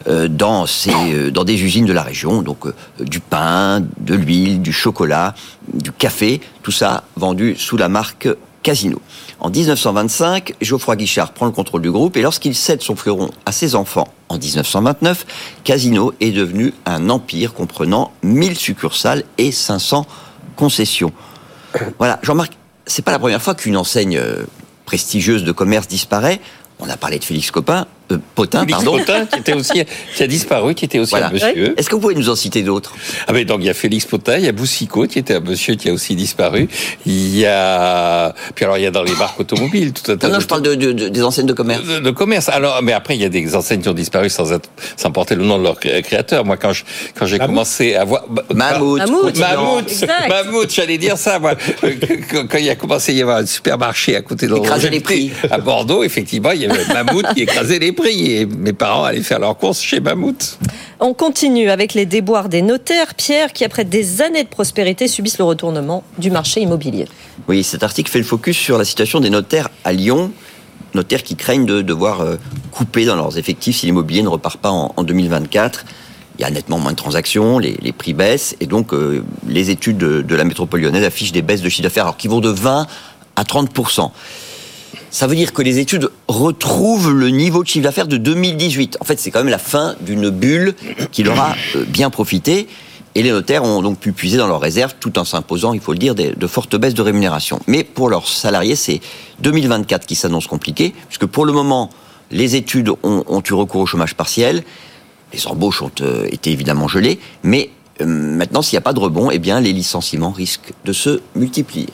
[0.08, 4.14] euh, dans, ses, euh, dans des usines de la région, donc euh, du pain, de
[4.14, 5.36] l'huile, du chocolat,
[5.72, 8.28] du café, tout ça vendu sous la marque
[8.62, 9.00] Casino.
[9.40, 13.52] En 1925, Geoffroy Guichard prend le contrôle du groupe et lorsqu'il cède son fleuron à
[13.52, 15.26] ses enfants en 1929,
[15.62, 20.06] Casino est devenu un empire comprenant 1000 succursales et 500
[20.56, 21.12] concessions.
[21.98, 22.52] Voilà, Jean-Marc,
[22.86, 24.44] c'est pas la première fois qu'une enseigne euh,
[24.86, 26.40] prestigieuse de commerce disparaît.
[26.80, 28.98] On a parlé de Félix Copin, euh, Potin, Félix pardon.
[28.98, 29.82] Potin, qui, était aussi,
[30.16, 31.28] qui a disparu, qui était aussi Voilà.
[31.28, 31.74] un monsieur.
[31.78, 32.94] Est-ce que vous pouvez nous en citer d'autres?
[33.26, 35.40] Ah mais donc il y a Félix Potin, il y a Boussicot, qui était un
[35.40, 36.68] monsieur qui a aussi disparu.
[37.06, 40.28] Il y a puis alors il y a dans les marques automobiles tout un tas
[40.28, 41.84] Non, non, je parle de, de- de- des enseignes de commerce.
[41.84, 42.48] de, de commerce.
[42.48, 45.34] Alors, mais après, il y a des enseignes qui ont disparu sans, être, sans porter
[45.34, 46.44] le nom de leur cré- créateur.
[46.44, 46.84] Moi, quand je,
[47.18, 47.54] quand j'ai Mammouth.
[47.54, 48.98] commencé à voir Mammouth.
[49.00, 49.38] Mammouth.
[49.38, 50.28] Mammouth, Exact.
[50.28, 51.38] Mammouth, j'allais dire ça.
[51.38, 51.54] Moi,
[52.30, 55.00] quand quand il a commencé à y avoir un supermarché à côté de Écraser les
[55.00, 55.30] prix.
[55.50, 57.97] à Bordeaux, effectivement, il y avait Mammouth qui écrasait les prix.
[58.06, 60.58] Et mes parents allaient faire leurs courses chez Mammouth.
[61.00, 65.38] On continue avec les déboires des notaires, Pierre, qui après des années de prospérité subissent
[65.38, 67.06] le retournement du marché immobilier.
[67.48, 70.32] Oui, cet article fait le focus sur la situation des notaires à Lyon.
[70.94, 72.36] Notaires qui craignent de devoir euh,
[72.70, 75.84] couper dans leurs effectifs si l'immobilier ne repart pas en, en 2024.
[76.38, 79.70] Il y a nettement moins de transactions, les, les prix baissent, et donc euh, les
[79.70, 82.40] études de, de la métropole lyonnaise affichent des baisses de chiffre d'affaires alors qui vont
[82.40, 82.86] de 20
[83.36, 83.70] à 30
[85.10, 88.98] ça veut dire que les études retrouvent le niveau de chiffre d'affaires de 2018.
[89.00, 90.74] En fait, c'est quand même la fin d'une bulle
[91.12, 92.68] qui leur a euh, bien profité.
[93.14, 95.92] Et les notaires ont donc pu puiser dans leurs réserves tout en s'imposant, il faut
[95.92, 97.58] le dire, de fortes baisses de rémunération.
[97.66, 99.00] Mais pour leurs salariés, c'est
[99.40, 101.90] 2024 qui s'annonce compliqué, puisque pour le moment,
[102.30, 104.62] les études ont, eu recours au chômage partiel,
[105.32, 107.70] les embauches ont euh, été évidemment gelées, mais
[108.04, 111.88] maintenant, s'il n'y a pas de rebond, eh bien, les licenciements risquent de se multiplier.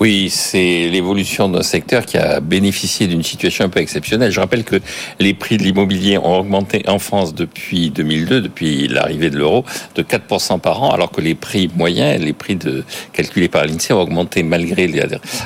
[0.00, 4.30] Oui, c'est l'évolution d'un secteur qui a bénéficié d'une situation un peu exceptionnelle.
[4.30, 4.76] Je rappelle que
[5.18, 10.02] les prix de l'immobilier ont augmenté en France depuis 2002, depuis l'arrivée de l'euro, de
[10.02, 14.00] 4% par an, alors que les prix moyens, les prix de, calculés par l'INSEE ont
[14.00, 15.02] augmenté malgré les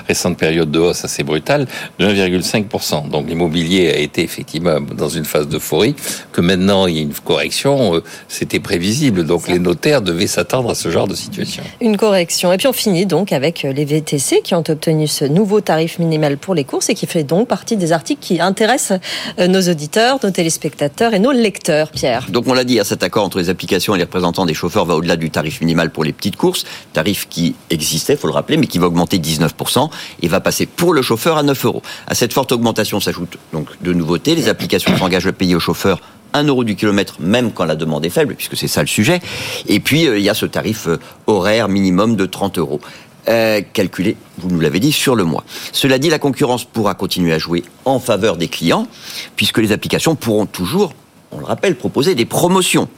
[0.07, 1.66] récentes périodes de hausse assez brutales
[1.98, 3.09] de 1,5%.
[3.11, 5.94] Donc l'immobilier a été effectivement dans une phase d'euphorie,
[6.33, 9.24] que maintenant il y a une correction, euh, c'était prévisible.
[9.24, 11.62] Donc les notaires devaient s'attendre à ce genre de situation.
[11.81, 12.53] Une correction.
[12.53, 16.37] Et puis on finit donc avec les VTC qui ont obtenu ce nouveau tarif minimal
[16.37, 18.99] pour les courses et qui fait donc partie des articles qui intéressent
[19.38, 22.27] euh, nos auditeurs, nos téléspectateurs et nos lecteurs, Pierre.
[22.29, 24.85] Donc on l'a dit, hein, cet accord entre les applications et les représentants des chauffeurs
[24.85, 28.57] va au-delà du tarif minimal pour les petites courses, tarif qui existait, faut le rappeler,
[28.57, 29.91] mais qui va augmenter 19%
[30.23, 31.83] et va passer pour le chauffeur à 9 euros.
[32.09, 34.35] À cette forte augmentation s'ajoutent donc deux nouveautés.
[34.35, 36.01] Les applications s'engagent à payer au chauffeur
[36.33, 39.21] 1 euro du kilomètre, même quand la demande est faible, puisque c'est ça le sujet.
[39.67, 42.81] Et puis, euh, il y a ce tarif euh, horaire minimum de 30 euros.
[43.29, 45.45] Euh, calculé, vous nous l'avez dit, sur le mois.
[45.73, 48.88] Cela dit, la concurrence pourra continuer à jouer en faveur des clients,
[49.37, 50.95] puisque les applications pourront toujours,
[51.31, 52.88] on le rappelle, proposer des promotions.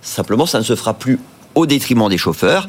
[0.00, 1.18] Simplement, ça ne se fera plus
[1.54, 2.68] au détriment des chauffeurs.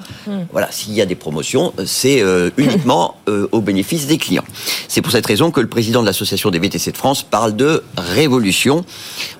[0.51, 4.45] Voilà, s'il y a des promotions, c'est euh, uniquement euh, au bénéfice des clients.
[4.87, 7.83] C'est pour cette raison que le président de l'association des VTC de France parle de
[7.97, 8.85] révolution.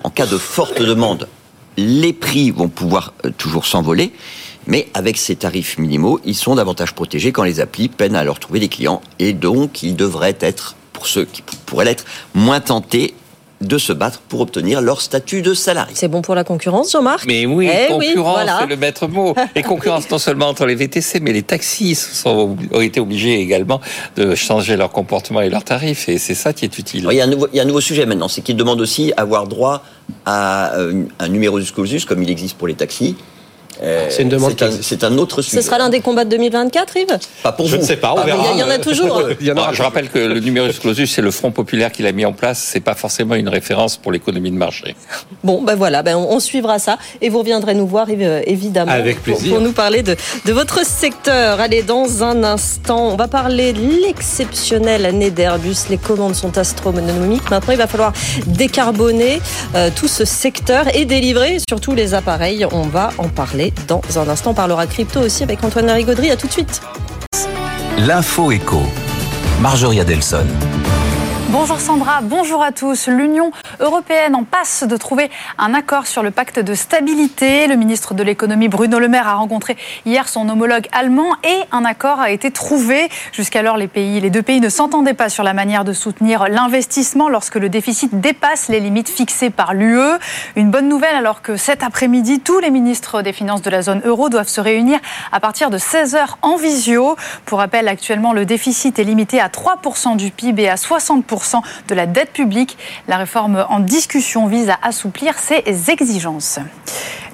[0.04, 1.28] En cas de forte demande,
[1.76, 4.12] les prix vont pouvoir euh, toujours s'envoler.
[4.66, 8.40] Mais avec ces tarifs minimaux, ils sont davantage protégés quand les applis peinent à leur
[8.40, 9.00] trouver des clients.
[9.20, 12.04] Et donc, ils devraient être, pour ceux qui pourraient l'être,
[12.34, 13.14] moins tentés
[13.60, 15.94] de se battre pour obtenir leur statut de salarié.
[15.94, 18.58] C'est bon pour la concurrence, Jean-Marc Mais oui, Eh oui, concurrence, voilà.
[18.60, 19.34] c'est le maître mot.
[19.54, 23.80] Et concurrence non seulement entre les VTC, mais les taxis sont, ont été obligés également
[24.16, 26.08] de changer leur comportement et leurs tarifs.
[26.08, 27.06] Et c'est ça qui est utile.
[27.10, 28.80] Il, y a un nouveau, il y a un nouveau sujet maintenant, c'est qu'ils demandent
[28.80, 29.82] aussi avoir droit
[30.24, 33.16] à euh, un numéro clausus comme il existe pour les taxis.
[33.82, 35.56] Euh, C'est une demande c'est un, un autre sujet.
[35.60, 37.18] Ce sera l'un des combats de 2024, Yves?
[37.42, 37.82] Pas pour Je vous.
[37.82, 38.44] ne sais pas, on verra.
[38.52, 39.22] il y a- en a toujours.
[39.40, 41.92] Il y en aura Ah, je rappelle que le numerus clausus, c'est le Front populaire
[41.92, 42.58] qui l'a mis en place.
[42.72, 44.94] C'est pas forcément une référence pour l'économie de marché.
[45.44, 48.92] Bon, ben voilà, ben on, on suivra ça et vous reviendrez nous voir évi- évidemment
[48.92, 49.52] Avec pour- plaisir.
[49.52, 51.60] Pour, nous parler de, de votre secteur.
[51.60, 55.76] Allez, dans un instant, on va parler de l'exceptionnelle année d'Airbus.
[55.90, 57.50] Les commandes sont astronomiques.
[57.50, 58.12] Maintenant, il va falloir
[58.46, 59.40] décarboner
[59.74, 62.66] euh, tout ce secteur et délivrer surtout les appareils.
[62.72, 64.50] On va en parler dans un instant.
[64.50, 66.30] On parlera crypto aussi avec Antoine Larigauderie.
[66.30, 66.80] À tout de suite.
[67.98, 68.82] L'info éco.
[69.60, 70.46] Marjorie Adelson.
[71.50, 73.06] Bonjour Sandra, bonjour à tous.
[73.06, 77.68] L'Union européenne en passe de trouver un accord sur le pacte de stabilité.
[77.68, 81.84] Le ministre de l'économie Bruno Le Maire a rencontré hier son homologue allemand et un
[81.84, 83.08] accord a été trouvé.
[83.30, 87.68] Jusqu'alors, les deux pays ne s'entendaient pas sur la manière de soutenir l'investissement lorsque le
[87.68, 90.18] déficit dépasse les limites fixées par l'UE.
[90.56, 94.02] Une bonne nouvelle alors que cet après-midi, tous les ministres des Finances de la zone
[94.04, 94.98] euro doivent se réunir
[95.30, 97.14] à partir de 16h en visio.
[97.44, 101.35] Pour rappel, actuellement, le déficit est limité à 3% du PIB et à 60%
[101.88, 102.78] de la dette publique.
[103.08, 106.58] La réforme en discussion vise à assouplir ces exigences.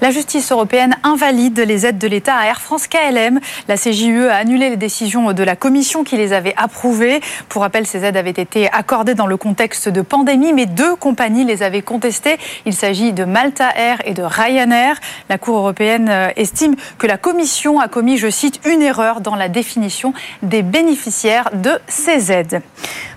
[0.03, 3.39] La justice européenne invalide les aides de l'État à Air France KLM.
[3.69, 7.21] La CJUE a annulé les décisions de la commission qui les avait approuvées.
[7.49, 11.45] Pour rappel, ces aides avaient été accordées dans le contexte de pandémie, mais deux compagnies
[11.45, 12.37] les avaient contestées.
[12.67, 14.97] Il s'agit de Malta Air et de Ryanair.
[15.29, 19.37] La Cour européenne euh, estime que la commission a commis, je cite, une erreur dans
[19.37, 22.61] la définition des bénéficiaires de ces aides.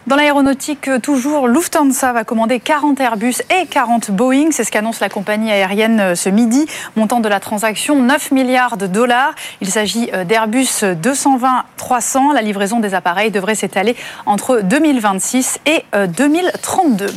[0.08, 4.50] Dans l'aéronautique, toujours, Lufthansa va commander 40 Airbus et 40 Boeing.
[4.52, 6.68] C'est ce qu'annonce la compagnie aérienne euh, ce midi.
[6.96, 9.34] Montant de la transaction 9 milliards de dollars.
[9.62, 12.34] Il s'agit euh, d'Airbus 220-300.
[12.34, 17.08] La livraison des appareils devrait s'étaler entre 2026 et 2032.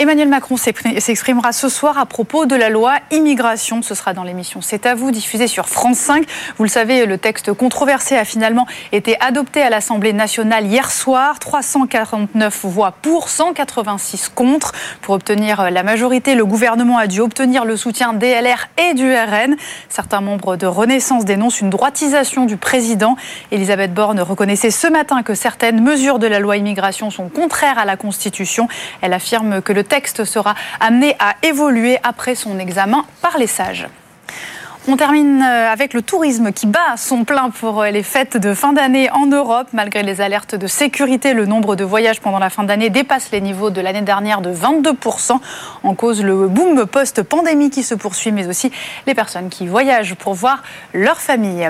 [0.00, 3.82] Emmanuel Macron s'exprimera ce soir à propos de la loi immigration.
[3.82, 6.24] Ce sera dans l'émission C'est à vous, diffusée sur France 5.
[6.56, 11.38] Vous le savez, le texte controversé a finalement été adopté à l'Assemblée nationale hier soir.
[11.38, 14.72] 349 voix pour, 186 contre.
[15.02, 19.12] Pour obtenir la majorité, le gouvernement a dû obtenir le soutien des LR et du
[19.12, 19.54] RN.
[19.90, 23.16] Certains membres de Renaissance dénoncent une droitisation du président.
[23.50, 27.84] Elisabeth Borne reconnaissait ce matin que certaines mesures de la loi immigration sont contraires à
[27.84, 28.66] la Constitution.
[29.02, 33.88] Elle affirme que le texte sera amené à évoluer après son examen par les sages.
[34.88, 38.54] On termine euh, avec le tourisme qui bat son plein pour euh, les fêtes de
[38.54, 39.66] fin d'année en Europe.
[39.74, 43.42] Malgré les alertes de sécurité, le nombre de voyages pendant la fin d'année dépasse les
[43.42, 45.38] niveaux de l'année dernière de 22%.
[45.82, 48.72] En cause le boom post-pandémie qui se poursuit, mais aussi
[49.06, 50.62] les personnes qui voyagent pour voir
[50.94, 51.68] leur famille.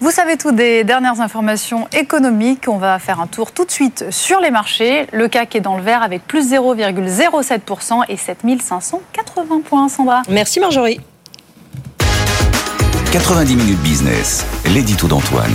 [0.00, 2.68] Vous savez tout des dernières informations économiques.
[2.68, 5.06] On va faire un tour tout de suite sur les marchés.
[5.12, 10.22] Le CAC est dans le vert avec plus 0,07% et 7580 points, Sandra.
[10.30, 11.00] Merci Marjorie.
[13.12, 15.52] 90 minutes business, l'édito d'Antoine.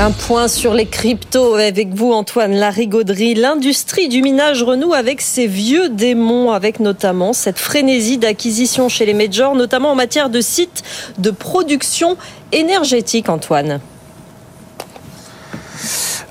[0.00, 3.34] Un point sur les cryptos avec vous, Antoine Larigauderie.
[3.34, 9.14] L'industrie du minage renoue avec ses vieux démons, avec notamment cette frénésie d'acquisition chez les
[9.14, 10.84] majors, notamment en matière de sites
[11.18, 12.16] de production
[12.52, 13.80] énergétique, Antoine.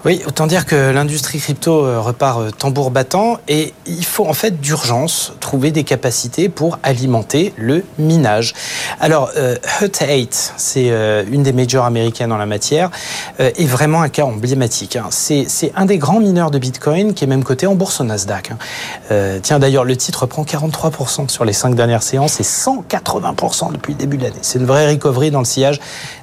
[0.06, 4.34] Oui, autant dire que l'industrie crypto euh, repart euh, tambour battant et il faut en
[4.34, 8.54] fait d'urgence trouver des capacités pour alimenter le minage.
[9.00, 10.90] Alors, euh, Hut 8, c'est
[11.32, 12.92] une des majors américaines en la matière,
[13.40, 14.96] est vraiment un cas emblématique.
[14.96, 15.08] Hein.
[15.10, 18.52] C'est un des grands mineurs de Bitcoin qui est même coté en bourse au Nasdaq.
[18.52, 19.40] Hein.
[19.42, 24.00] tiens, d'ailleurs, le titre prend 43% sur les cinq dernières séances et 180% depuis le
[24.00, 24.40] début de l'année.
[24.42, 25.80] C'est une vraie recovery dans le sillage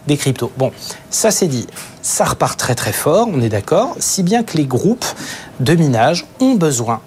[0.07, 0.53] des cryptos.
[0.57, 0.73] Bon,
[1.11, 1.67] ça c'est dit.
[2.05, 5.07] Ça repart très très fort, on est d'accord, si bien que les groupes
[5.61, 7.01] de minage ont besoin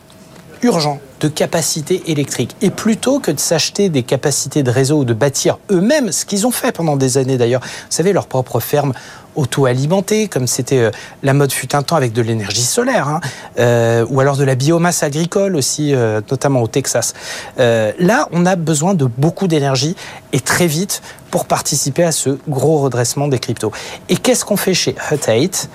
[0.61, 2.55] urgent de capacités électriques.
[2.61, 6.45] Et plutôt que de s'acheter des capacités de réseau ou de bâtir eux-mêmes, ce qu'ils
[6.45, 8.93] ont fait pendant des années d'ailleurs, vous savez, leur propre ferme
[9.37, 10.91] auto-alimentée, comme c'était euh,
[11.23, 13.21] la mode fut un temps avec de l'énergie solaire, hein,
[13.59, 17.13] euh, ou alors de la biomasse agricole aussi, euh, notamment au Texas.
[17.57, 19.95] là, on a besoin de beaucoup d'énergie
[20.33, 23.71] et très vite pour participer à ce gros redressement des cryptos.
[24.09, 25.69] Et qu'est-ce qu'on fait chez Hut 8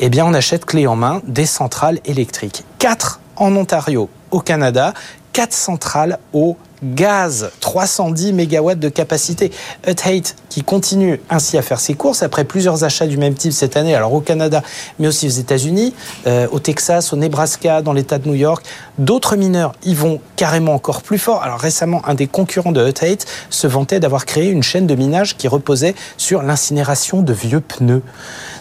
[0.00, 2.64] Eh bien, on achète clé en main des centrales électriques.
[2.78, 4.94] Quatre en Ontario, au Canada,
[5.32, 9.50] quatre centrales au gaz, 310 MW de capacité.
[9.86, 13.76] Hut qui continue ainsi à faire ses courses après plusieurs achats du même type cette
[13.76, 14.62] année, alors au Canada,
[14.98, 15.94] mais aussi aux États-Unis,
[16.26, 18.64] euh, au Texas, au Nebraska, dans l'État de New York.
[18.98, 21.42] D'autres mineurs y vont carrément encore plus fort.
[21.42, 25.36] Alors récemment, un des concurrents de Hut se vantait d'avoir créé une chaîne de minage
[25.36, 28.02] qui reposait sur l'incinération de vieux pneus.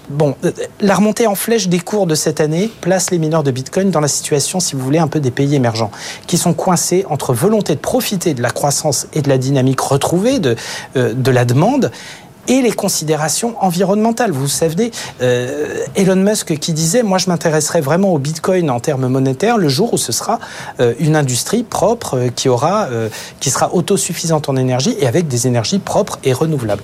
[0.09, 3.51] Bon, euh, la remontée en flèche des cours de cette année place les mineurs de
[3.51, 5.91] Bitcoin dans la situation, si vous voulez, un peu des pays émergents,
[6.27, 10.39] qui sont coincés entre volonté de profiter de la croissance et de la dynamique retrouvée
[10.39, 10.55] de,
[10.95, 11.91] euh, de la demande
[12.47, 14.31] et les considérations environnementales.
[14.31, 14.91] Vous savez,
[15.21, 19.67] euh, Elon Musk qui disait, moi je m'intéresserai vraiment au Bitcoin en termes monétaires le
[19.67, 20.39] jour où ce sera
[20.99, 22.87] une industrie propre qui aura,
[23.41, 26.83] qui sera autosuffisante en énergie et avec des énergies propres et renouvelables.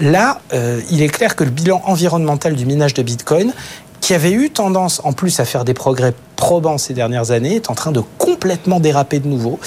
[0.00, 3.52] Là, euh, il est clair que le bilan environnemental du minage de Bitcoin,
[4.00, 7.70] qui avait eu tendance en plus à faire des progrès probants ces dernières années, est
[7.70, 9.60] en train de complètement déraper de nouveau.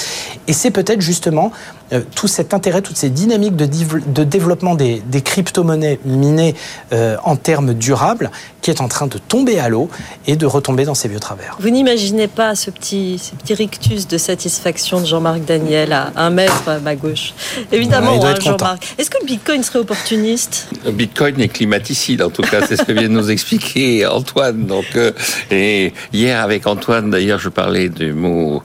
[0.47, 1.51] Et c'est peut-être justement
[1.93, 3.67] euh, tout cet intérêt, toutes ces dynamiques de,
[4.07, 6.55] de développement des, des crypto-monnaies minées
[6.91, 8.31] euh, en termes durables
[8.63, 9.89] qui est en train de tomber à l'eau
[10.25, 11.57] et de retomber dans ses vieux travers.
[11.59, 16.29] Vous n'imaginez pas ce petit, ce petit rictus de satisfaction de Jean-Marc Daniel à un
[16.29, 17.33] mètre à ma gauche
[17.71, 18.95] Évidemment, hein, Jean-Marc.
[18.97, 20.69] Est-ce que le Bitcoin serait opportuniste?
[20.85, 24.65] Le Bitcoin est climaticide, en tout cas, c'est ce que vient de nous expliquer Antoine.
[24.65, 25.11] Donc, euh,
[25.51, 28.63] et hier avec Antoine, d'ailleurs, je parlais du mot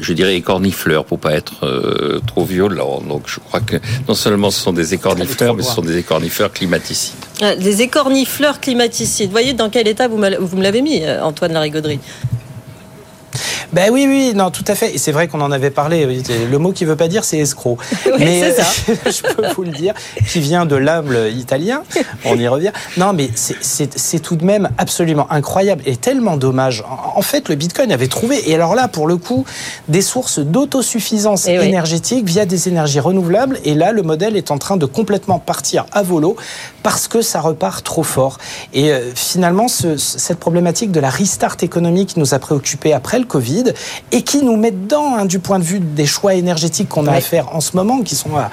[0.00, 3.02] je dirais écornifleurs pour pas être euh, trop violent.
[3.06, 3.76] Donc je crois que
[4.08, 7.14] non seulement ce sont des écornifleurs, mais ce sont des écornifleurs climaticides.
[7.40, 9.26] Ah, des écornifleurs climaticides.
[9.26, 12.00] Vous voyez dans quel état vous, vous me l'avez mis, euh, Antoine Larigauderie
[13.72, 14.94] Ben oui, oui, non, tout à fait.
[14.94, 16.06] Et c'est vrai qu'on en avait parlé.
[16.50, 17.78] Le mot qui veut pas dire, c'est escroc.
[18.06, 18.64] Oui, mais ça.
[19.10, 19.94] je peux vous le dire,
[20.28, 21.82] qui vient de l'âme italien.
[22.24, 22.72] On y revient.
[22.96, 26.84] Non, mais c'est- tout de même absolument incroyable et tellement dommage.
[27.16, 29.44] En en fait, le Bitcoin avait trouvé, et alors là, pour le coup,
[29.88, 31.66] des sources d'autosuffisance Eh oui.
[31.66, 33.58] énergétique via des énergies renouvelables.
[33.64, 36.36] Et là, le modèle est en train de complètement partir à volo
[36.82, 38.38] parce que ça repart trop fort.
[38.74, 42.92] Et euh, finalement, ce- ce- cette problématique de la restart économique qui nous a préoccupés
[42.92, 43.61] après le Covid
[44.10, 47.12] et qui nous met dedans, hein, du point de vue des choix énergétiques qu'on a
[47.12, 47.16] Oui.
[47.18, 48.50] à faire en ce moment, qui sont à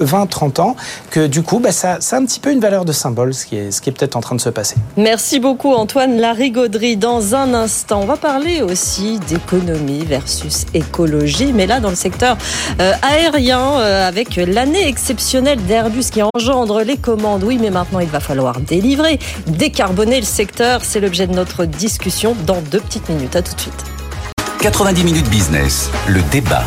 [0.00, 0.76] 20, 30 ans,
[1.10, 3.46] que du coup, bah, ça, ça a un petit peu une valeur de symbole, ce
[3.46, 4.76] qui est, ce qui est peut-être en train de se passer.
[4.96, 6.96] Merci beaucoup Antoine Larigauderie.
[6.96, 12.36] Dans un instant, on va parler aussi d'économie versus écologie, mais là dans le secteur
[12.80, 17.42] euh, aérien, euh, avec l'année exceptionnelle d'Airbus qui engendre les commandes.
[17.44, 20.80] Oui, mais maintenant il va falloir délivrer, décarboner le secteur.
[20.84, 23.36] C'est l'objet de notre discussion dans deux petites minutes.
[23.36, 23.84] À tout de suite.
[24.62, 26.64] 90 minutes business, le débat.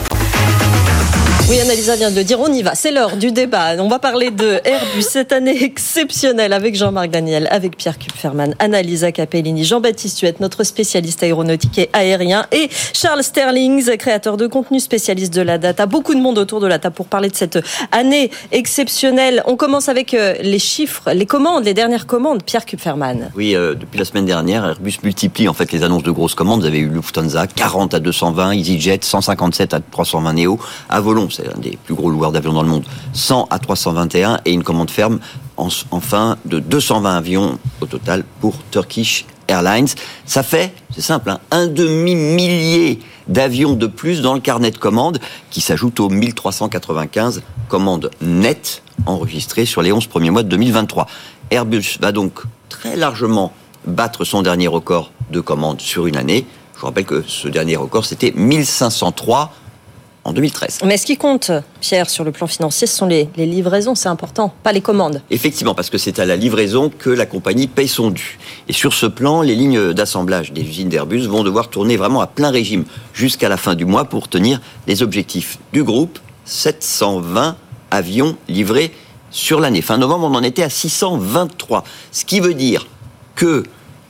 [1.47, 2.73] Oui, Annalisa vient de le dire, on y va.
[2.73, 3.75] C'est l'heure du débat.
[3.77, 9.11] On va parler de Airbus, cette année exceptionnelle avec Jean-Marc Daniel, avec Pierre Kupferman, Annalisa
[9.11, 15.35] Capellini, Jean-Baptiste Huette, notre spécialiste aéronautique et aérien, et Charles Sterlings, créateur de contenu, spécialiste
[15.35, 15.85] de la data.
[15.85, 17.59] Beaucoup de monde autour de la table pour parler de cette
[17.91, 19.43] année exceptionnelle.
[19.45, 22.41] On commence avec euh, les chiffres, les commandes, les dernières commandes.
[22.41, 23.29] Pierre Kupferman.
[23.35, 26.61] Oui, euh, depuis la semaine dernière, Airbus multiplie en fait les annonces de grosses commandes.
[26.61, 31.59] Vous avez eu Lufthansa 40 à 220, EasyJet 157 à 320 Neo, Avolon, c'est un
[31.59, 35.19] des plus gros loueurs d'avions dans le monde, 100 à 321 et une commande ferme
[35.57, 39.87] en- enfin de 220 avions au total pour Turkish Airlines.
[40.25, 45.19] Ça fait, c'est simple, hein, un demi-millier d'avions de plus dans le carnet de commandes
[45.49, 51.07] qui s'ajoute aux 1395 commandes nettes enregistrées sur les 11 premiers mois de 2023.
[51.51, 53.51] Airbus va donc très largement
[53.85, 56.45] battre son dernier record de commandes sur une année.
[56.75, 59.53] Je vous rappelle que ce dernier record, c'était 1503
[60.25, 60.79] en 2013.
[60.83, 64.09] Mais ce qui compte, Pierre, sur le plan financier, ce sont les, les livraisons, c'est
[64.09, 65.21] important, pas les commandes.
[65.29, 68.39] Effectivement, parce que c'est à la livraison que la compagnie paye son dû.
[68.67, 72.27] Et sur ce plan, les lignes d'assemblage des usines d'Airbus vont devoir tourner vraiment à
[72.27, 76.19] plein régime jusqu'à la fin du mois pour tenir les objectifs du groupe.
[76.45, 77.55] 720
[77.91, 78.91] avions livrés
[79.31, 79.81] sur l'année.
[79.81, 81.83] Fin novembre, on en était à 623.
[82.11, 82.87] Ce qui veut dire
[83.35, 83.63] que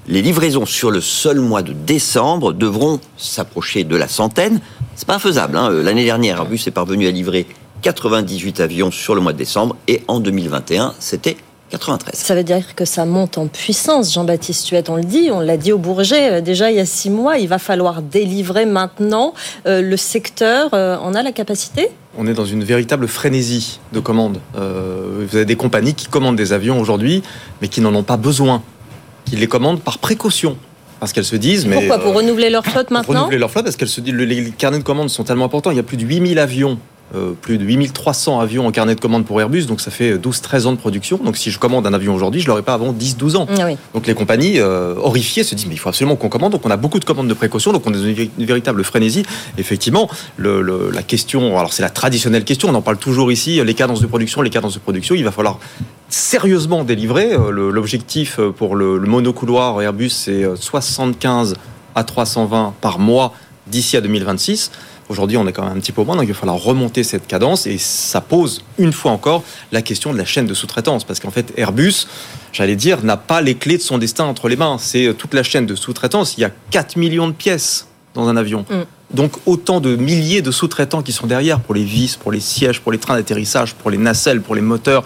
[0.08, 4.60] les livraisons sur le seul mois de décembre devront s'approcher de la centaine.
[4.96, 5.58] C'est pas infaisable.
[5.58, 5.70] hein.
[5.72, 7.48] L'année dernière, Airbus est parvenu à livrer
[7.82, 11.38] 98 avions sur le mois de décembre et en 2021, c'était
[11.72, 12.14] 93.
[12.16, 15.58] Ça veut dire que ça monte en puissance, Jean-Baptiste Huette, on le dit, on l'a
[15.58, 19.34] dit au Bourget euh, déjà il y a six mois, il va falloir délivrer maintenant.
[19.66, 21.90] Euh, le secteur euh, en a la capacité?
[22.18, 24.38] On est dans une véritable frénésie de commandes.
[24.56, 27.24] Euh, vous avez des compagnies qui commandent des avions aujourd'hui,
[27.62, 28.62] mais qui n'en ont pas besoin,
[29.26, 30.58] qui les commandent par précaution.
[31.00, 31.76] Parce qu'elles se disent, mais.
[31.76, 34.80] Pourquoi Pour euh, renouveler leur flotte pour maintenant renouveler leur flotte, parce que les carnets
[34.80, 35.72] de commandes sont tellement importants.
[35.72, 36.80] Il y a plus de 8000 avions,
[37.14, 40.66] euh, plus de 8300 avions en carnet de commandes pour Airbus, donc ça fait 12-13
[40.66, 41.18] ans de production.
[41.18, 43.48] Donc si je commande un avion aujourd'hui, je ne l'aurai pas avant 10-12 ans.
[43.60, 43.78] Ah oui.
[43.94, 46.54] Donc les compagnies euh, horrifiées se disent mais il faut absolument qu'on commande.
[46.54, 47.72] Donc on a beaucoup de commandes de précaution.
[47.74, 49.24] Donc on est dans une, une véritable frénésie.
[49.60, 52.70] Effectivement, le, le- la question, alors c'est la traditionnelle question.
[52.70, 53.62] On en parle toujours ici.
[53.64, 55.14] Les cadences de production, les cadences de production.
[55.14, 55.60] Il va falloir
[56.10, 57.34] sérieusement délivrer.
[57.34, 61.56] Euh, L'objectif euh, pour le, le monocouloir Airbus c'est euh, 75
[61.96, 63.34] à 320 par mois
[63.68, 64.72] d'ici à 2026.
[65.08, 67.04] Aujourd'hui, on est quand même un petit peu au moins, donc il va falloir remonter
[67.04, 71.04] cette cadence et ça pose une fois encore la question de la chaîne de sous-traitance
[71.04, 72.08] parce qu'en fait, Airbus,
[72.54, 74.78] j'allais dire, n'a pas les clés de son destin entre les mains.
[74.80, 76.38] C'est euh, toute la chaîne de sous-traitance.
[76.38, 78.66] Il y a 4 millions de pièces dans un avion.
[78.70, 79.16] Mm.
[79.16, 82.82] Donc autant de milliers de sous-traitants qui sont derrière pour les vis, pour les sièges,
[82.82, 85.04] pour les trains d'atterrissage, pour les nacelles, pour les moteurs.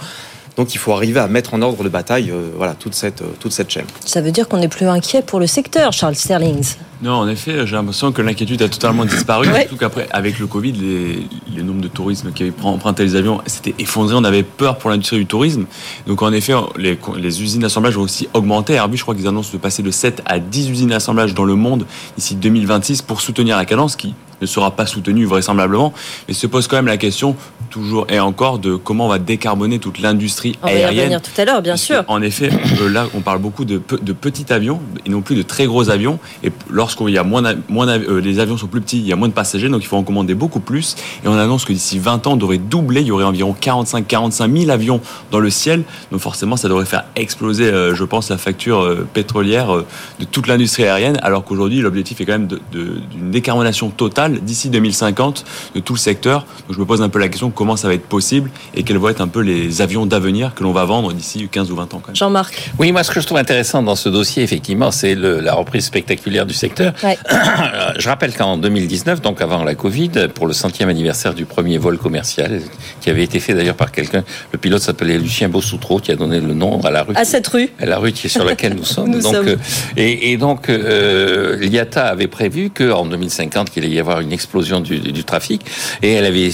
[0.55, 3.31] Donc il faut arriver à mettre en ordre de bataille euh, voilà, toute, cette, euh,
[3.39, 3.85] toute cette chaîne.
[4.05, 6.75] Ça veut dire qu'on n'est plus inquiet pour le secteur, Charles Sterlings.
[7.01, 9.47] Non, en effet, j'ai l'impression que l'inquiétude a totalement disparu.
[9.47, 9.61] Ouais.
[9.61, 13.39] Surtout qu'après, avec le Covid, les, les nombres de tourisme qui avaient emprunté les avions
[13.45, 14.15] s'étaient effondrés.
[14.15, 15.65] On avait peur pour l'industrie du tourisme.
[16.07, 18.73] Donc, en effet, les, les usines d'assemblage ont aussi augmenté.
[18.73, 21.55] Airbus, je crois qu'ils annoncent de passer de 7 à 10 usines d'assemblage dans le
[21.55, 21.85] monde
[22.17, 25.93] d'ici 2026 pour soutenir la cadence qui ne sera pas soutenue vraisemblablement.
[26.27, 27.35] Mais se pose quand même la question,
[27.69, 30.99] toujours et encore, de comment on va décarboner toute l'industrie On va y aérienne.
[31.03, 32.03] revenir tout à l'heure, bien sûr.
[32.07, 32.49] En effet,
[32.81, 36.19] euh, là, on parle beaucoup de petits avions et non plus de très gros avions.
[36.43, 36.51] Et
[36.89, 39.33] lorsqu'il y a moins, euh, les avions sont plus petits, il y a moins de
[39.33, 40.95] passagers, donc il faut en commander beaucoup plus.
[41.23, 43.01] Et on annonce que d'ici 20 ans, on devrait doubler.
[43.01, 45.83] Il y aurait environ 45-45 000 avions dans le ciel.
[46.11, 49.85] Donc forcément, ça devrait faire exploser, euh, je pense, la facture euh, pétrolière euh,
[50.19, 51.19] de toute l'industrie aérienne.
[51.21, 55.93] Alors qu'aujourd'hui, l'objectif est quand même de- de- d'une décarbonation totale d'ici 2050 de tout
[55.93, 56.41] le secteur.
[56.67, 58.97] Donc je me pose un peu la question comment ça va être possible et quels
[58.97, 61.83] vont être un peu les avions d'avenir que l'on va vendre d'ici 15 ou 20
[61.93, 61.99] ans.
[62.01, 62.15] Quand même.
[62.15, 62.71] Jean-Marc.
[62.79, 65.85] Oui, moi, ce que je trouve intéressant dans ce dossier, effectivement, c'est le- la reprise
[65.85, 67.93] spectaculaire du secteur téléspectateurs.
[67.99, 71.97] Je rappelle qu'en 2019, donc avant la Covid, pour le centième anniversaire du premier vol
[71.97, 72.61] commercial,
[73.01, 76.39] qui avait été fait d'ailleurs par quelqu'un, le pilote s'appelait Lucien Bossoutreau, qui a donné
[76.39, 77.15] le nom à la rue.
[77.15, 77.69] À cette rue.
[77.80, 79.09] À la rue qui est sur laquelle nous sommes.
[79.09, 79.47] Nous donc, sommes.
[79.47, 79.55] euh,
[79.97, 84.80] et, et donc, euh, l'IATA avait prévu qu'en 2050, qu'il allait y avoir une explosion
[84.80, 85.61] du, du trafic,
[86.01, 86.49] et elle avait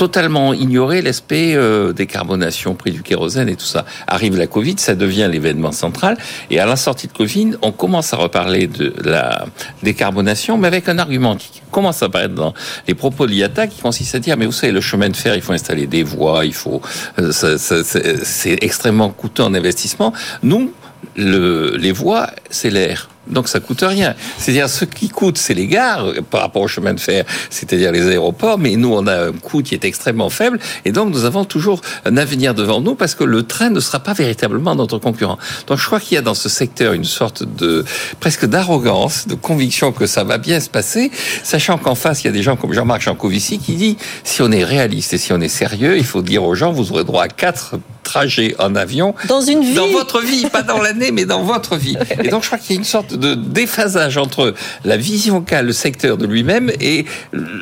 [0.00, 3.84] totalement ignoré l'aspect euh, décarbonation, prix du kérosène et tout ça.
[4.06, 6.16] Arrive la Covid, ça devient l'événement central.
[6.50, 9.44] Et à la sortie de Covid, on commence à reparler de la
[9.82, 12.54] décarbonation, mais avec un argument qui commence à apparaître dans
[12.88, 15.34] les propos de l'IATA, qui consiste à dire, mais vous savez, le chemin de fer,
[15.34, 16.80] il faut installer des voies, il faut,
[17.18, 20.14] euh, c'est extrêmement coûteux en investissement.
[20.42, 20.72] Nous,
[21.16, 23.08] le, les voies, c'est l'air.
[23.26, 24.14] Donc ça coûte rien.
[24.38, 28.08] C'est-à-dire ce qui coûte, c'est les gares par rapport au chemin de fer, c'est-à-dire les
[28.08, 28.58] aéroports.
[28.58, 31.80] Mais nous, on a un coût qui est extrêmement faible, et donc nous avons toujours
[32.04, 35.38] un avenir devant nous parce que le train ne sera pas véritablement notre concurrent.
[35.66, 37.84] Donc je crois qu'il y a dans ce secteur une sorte de
[38.18, 41.10] presque d'arrogance, de conviction que ça va bien se passer,
[41.44, 44.50] sachant qu'en face il y a des gens comme Jean-Marc Jancovici qui dit si on
[44.50, 47.24] est réaliste et si on est sérieux, il faut dire aux gens vous aurez droit
[47.24, 47.76] à quatre
[48.10, 49.74] trajets en avion Dans une vie.
[49.74, 51.96] dans votre vie, pas dans l'année, mais dans votre vie.
[52.24, 54.54] Et donc, je crois qu'il y a une sorte de déphasage entre
[54.84, 57.04] la vision qu'a le secteur de lui-même et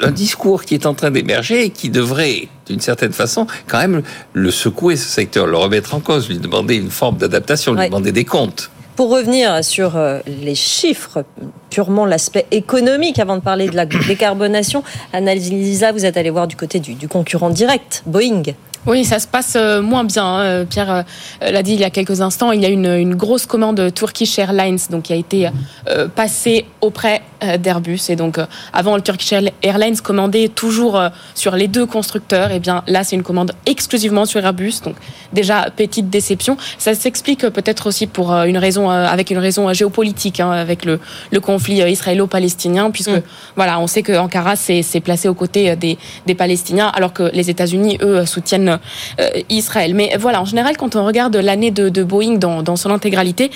[0.03, 4.03] un discours qui est en train d'émerger et qui devrait, d'une certaine façon, quand même
[4.33, 7.87] le secouer, ce secteur, le remettre en cause, lui demander une forme d'adaptation, lui Ouais.
[7.89, 8.71] demander des comptes.
[8.97, 11.25] Pour revenir sur euh, les chiffres,
[11.71, 14.83] purement l'aspect économique, avant de parler de la décarbonation,
[15.13, 18.43] Annalisa, vous êtes allé voir du côté du, du concurrent direct, Boeing.
[18.89, 20.25] Oui, ça se passe euh, moins bien.
[20.25, 20.65] hein.
[20.65, 21.03] Pierre euh,
[21.51, 22.53] l'a dit il y a quelques instants.
[22.53, 25.51] Il y a une, grosse commande Turkish Airlines donc, qui a été
[25.89, 28.01] euh, passée auprès euh, d'Airbus.
[28.09, 29.33] Et donc, euh, avant, le Turkish
[29.63, 32.51] Airlines commandait toujours euh, sur les deux constructeurs.
[32.51, 34.75] Et bien là, c'est une commande exclusivement sur Airbus.
[34.85, 34.97] Donc,
[35.33, 36.57] déjà, petite déception.
[36.79, 40.41] Ça s'explique euh, peut-être aussi pour euh, une raison, euh, avec une raison euh, géopolitique,
[40.41, 40.99] hein, avec le,
[41.31, 43.23] le conflit euh, israélo-palestinien, puisque
[43.57, 47.31] voilà, on sait que Ankara s'est placé aux côtés euh, des, des Palestiniens, alors que
[47.33, 48.79] les États-Unis, eux, soutiennent
[49.21, 49.95] euh, Israël.
[49.95, 53.51] Mais voilà, en général, quand on regarde l'année de, de Boeing dans, dans son intégralité,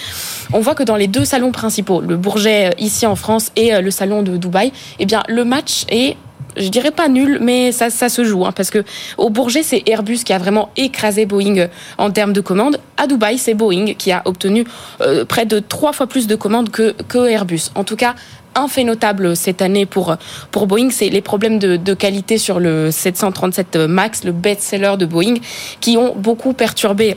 [0.52, 3.71] on voit que dans les deux salons principaux, le Bourget euh, ici en France et
[3.72, 6.16] euh, le salon de Dubaï, eh bien, le match est
[6.56, 8.44] je dirais pas nul, mais ça, se joue.
[8.44, 8.84] hein, parce que
[9.16, 12.78] au Bourget, c'est Airbus qui a vraiment écrasé Boeing en termes de commandes.
[12.98, 14.64] À Dubaï, c'est Boeing qui a obtenu
[15.00, 17.70] euh, près de trois fois plus de commandes que, que Airbus.
[17.74, 18.14] En tout cas,
[18.54, 20.14] un fait notable cette année pour,
[20.50, 25.36] pour Boeing, c'est les problèmes de qualité sur le 737 MAX, le best-seller de Boeing,
[25.80, 27.16] qui ont beaucoup perturbé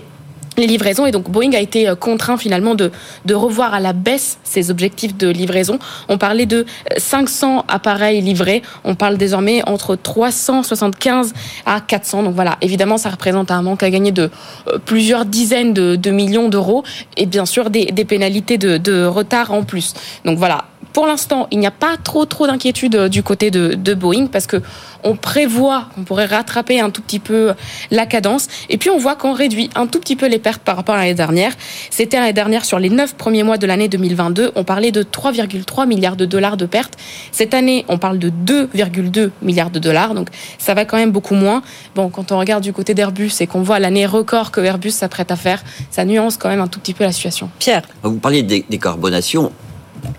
[0.57, 2.91] les livraisons et donc Boeing a été euh, contraint finalement de,
[3.25, 5.79] de revoir à la baisse ses objectifs de livraison.
[6.09, 6.65] On parlait de
[6.97, 11.33] 500 appareils livrés, on parle désormais entre 375
[11.65, 12.23] à 400.
[12.23, 14.29] Donc voilà, évidemment ça représente un manque à gagner de
[14.67, 16.83] euh, plusieurs dizaines de, de millions d'euros
[17.17, 19.93] et bien sûr des, des pénalités de, de retard en plus.
[20.23, 23.73] Donc voilà, pour l'instant, il n'y a pas trop trop d'inquiétude euh, du côté de,
[23.73, 24.61] de Boeing parce que
[25.03, 27.53] on prévoit qu'on pourrait rattraper un tout petit peu
[27.91, 30.77] la cadence et puis on voit qu'on réduit un tout petit peu les pertes par
[30.77, 31.51] rapport à l'année dernière.
[31.91, 35.85] C'était l'année dernière sur les neuf premiers mois de l'année 2022, on parlait de 3,3
[35.85, 36.93] milliards de dollars de pertes.
[37.33, 41.35] Cette année, on parle de 2,2 milliards de dollars, donc ça va quand même beaucoup
[41.35, 41.61] moins.
[41.93, 45.29] Bon, quand on regarde du côté d'Airbus et qu'on voit l'année record que Airbus s'apprête
[45.29, 47.49] à faire, ça nuance quand même un tout petit peu la situation.
[47.59, 47.81] Pierre.
[48.01, 49.51] Vous parliez de dé- décarbonation.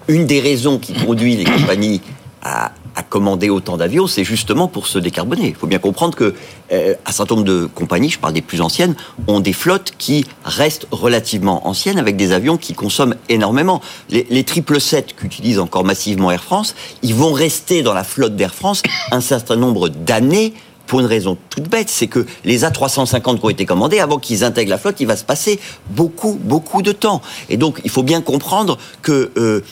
[0.08, 2.00] Une des raisons qui conduit les compagnies
[2.42, 2.72] à,
[3.10, 5.48] commander autant d'avions, c'est justement pour se décarboner.
[5.48, 6.34] Il faut bien comprendre que
[6.72, 8.94] euh, un certain nombre de compagnies, je parle des plus anciennes,
[9.26, 13.80] ont des flottes qui restent relativement anciennes avec des avions qui consomment énormément.
[14.08, 18.54] Les, les 777 qu'utilise encore massivement Air France, ils vont rester dans la flotte d'Air
[18.54, 18.82] France
[19.12, 20.54] un certain nombre d'années
[20.86, 24.44] pour une raison toute bête, c'est que les A350 qui ont été commandés, avant qu'ils
[24.44, 25.60] intègrent la flotte, il va se passer
[25.90, 27.22] beaucoup, beaucoup de temps.
[27.48, 29.62] Et donc, il faut bien comprendre que euh,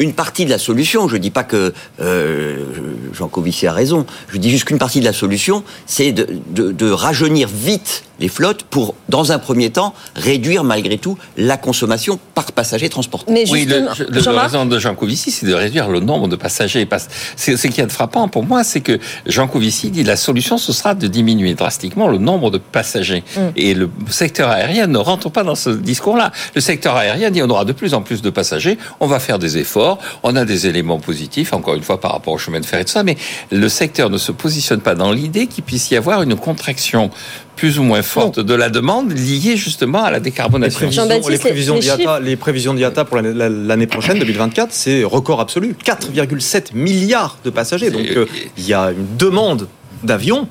[0.00, 2.64] une partie de la solution, je dis pas que euh,
[3.12, 6.72] Jean Covici a raison, je dis juste qu'une partie de la solution, c'est de, de,
[6.72, 12.18] de rajeunir vite les flottes pour, dans un premier temps, réduire malgré tout la consommation
[12.34, 13.32] par passager transporté.
[13.48, 16.88] oui, le, le- raison de Jean Covici, c'est de réduire le nombre de passagers.
[17.36, 20.72] C'est ce qui est frappant pour moi, c'est que Jean Covici dit la solution, ce
[20.72, 23.22] sera de diminuer drastiquement le nombre de passagers.
[23.36, 23.40] Mm.
[23.54, 26.32] Et le secteur aérien ne rentre pas dans ce discours-là.
[26.56, 29.38] Le secteur aérien dit on aura de plus en plus de passagers, on va faire
[29.38, 29.87] des efforts,
[30.22, 32.84] on a des éléments positifs, encore une fois par rapport au chemin de fer et
[32.84, 33.16] tout ça, mais
[33.52, 37.10] le secteur ne se positionne pas dans l'idée qu'il puisse y avoir une contraction
[37.56, 40.78] plus ou moins forte de la demande liée justement à la Les décarbonation.
[40.78, 45.40] prévisions, les prévisions d'IATA, les prévisions d'IATA pour l'année- la- l'année prochaine, 2024, c'est record
[45.40, 45.74] absolu.
[45.84, 47.90] 4,7 milliards de passagers.
[47.90, 48.26] Donc euh,
[48.56, 49.66] il y a une demande
[50.04, 50.48] d'avions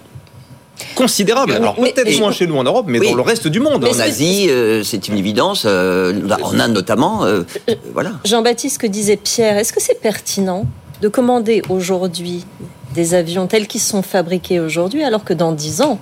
[0.95, 1.53] considérable.
[1.53, 3.09] Alors peut-être moins chez nous en Europe, mais Oui.
[3.09, 3.85] dans le reste du monde.
[3.85, 5.63] En Asie, euh, c'est une évidence.
[5.65, 6.13] euh,
[6.43, 7.25] en Inde notamment.
[7.25, 7.43] euh,
[7.93, 8.11] voilà.
[8.25, 10.65] Jean-Baptiste, que disait Pierre, est-ce que c'est pertinent
[11.01, 12.45] de commander aujourd'hui
[12.95, 15.99] des avions tels qu'ils sont fabriqués aujourd'hui, alors que dans 10 ans,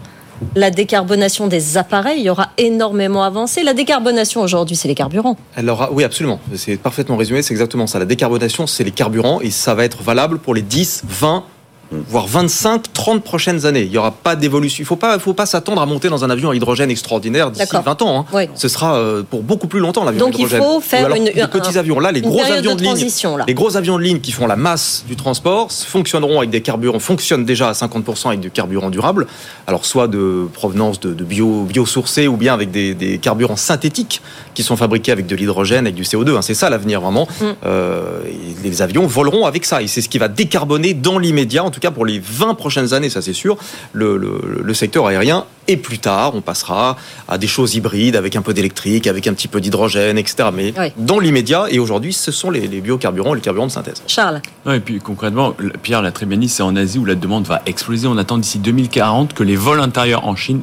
[0.55, 3.63] la décarbonation des appareils aura énormément avancé?
[3.63, 5.38] La décarbonation aujourd'hui, c'est les carburants.
[5.55, 6.39] Elle aura- oui, absolument.
[6.55, 7.41] C'est parfaitement résumé.
[7.41, 7.99] C'est exactement ça.
[7.99, 11.43] La décarbonation, c'est les carburants et ça va être valable pour les 10, 20,
[12.07, 13.83] voire 25, 30 prochaines années.
[13.83, 14.79] Il n'y aura pas d'évolution.
[14.79, 17.51] Il ne faut pas, faut pas s'attendre à monter dans un avion à hydrogène extraordinaire
[17.51, 17.83] d'ici D'accord.
[17.83, 18.19] 20 ans.
[18.19, 18.25] hein.
[18.33, 18.43] Oui.
[18.55, 20.61] Ce sera euh, pour beaucoup plus longtemps l'avion Donc, il hydrogène.
[20.61, 21.99] faut faire alors, une- les un- petits avions.
[21.99, 23.45] Là, les gros avions de de, ligne, là.
[23.47, 26.99] les gros avions de ligne qui font la masse du transport fonctionneront avec des carburants,
[26.99, 29.27] fonctionnent déjà à 50% avec du carburant durable.
[29.67, 34.21] Alors soit de provenance de, de bio, biosourcés ou bien avec des, des carburants synthétiques
[34.53, 36.35] qui sont fabriqués avec de l'hydrogène, avec du CO2.
[36.37, 36.41] hein.
[36.41, 37.27] C'est ça l'avenir vraiment.
[37.41, 37.45] Mm.
[37.65, 38.19] Euh,
[38.63, 41.79] les avions voleront avec ça et c'est ce qui va décarboner dans l'immédiat, en tout
[41.79, 43.57] cas pour les 20 prochaines années, ça c'est sûr,
[43.93, 45.45] le, le- le secteur aérien.
[45.67, 46.95] Et plus tard, on passera
[47.27, 50.49] à des choses hybrides avec un peu d'électrique, avec un petit peu d'hydrogène, etc.
[50.53, 54.03] Mais dans l'immédiat, et aujourd'hui, ce sont les, les biocarburants et les carburants de synthèse.
[54.05, 57.05] Charles Non, et puis concrètement, le- Pierre l'a très bien dit, c'est en Asie où
[57.05, 58.07] la demande va exploser.
[58.07, 60.61] On attend d'ici 2040 que les vols intérieurs en Chine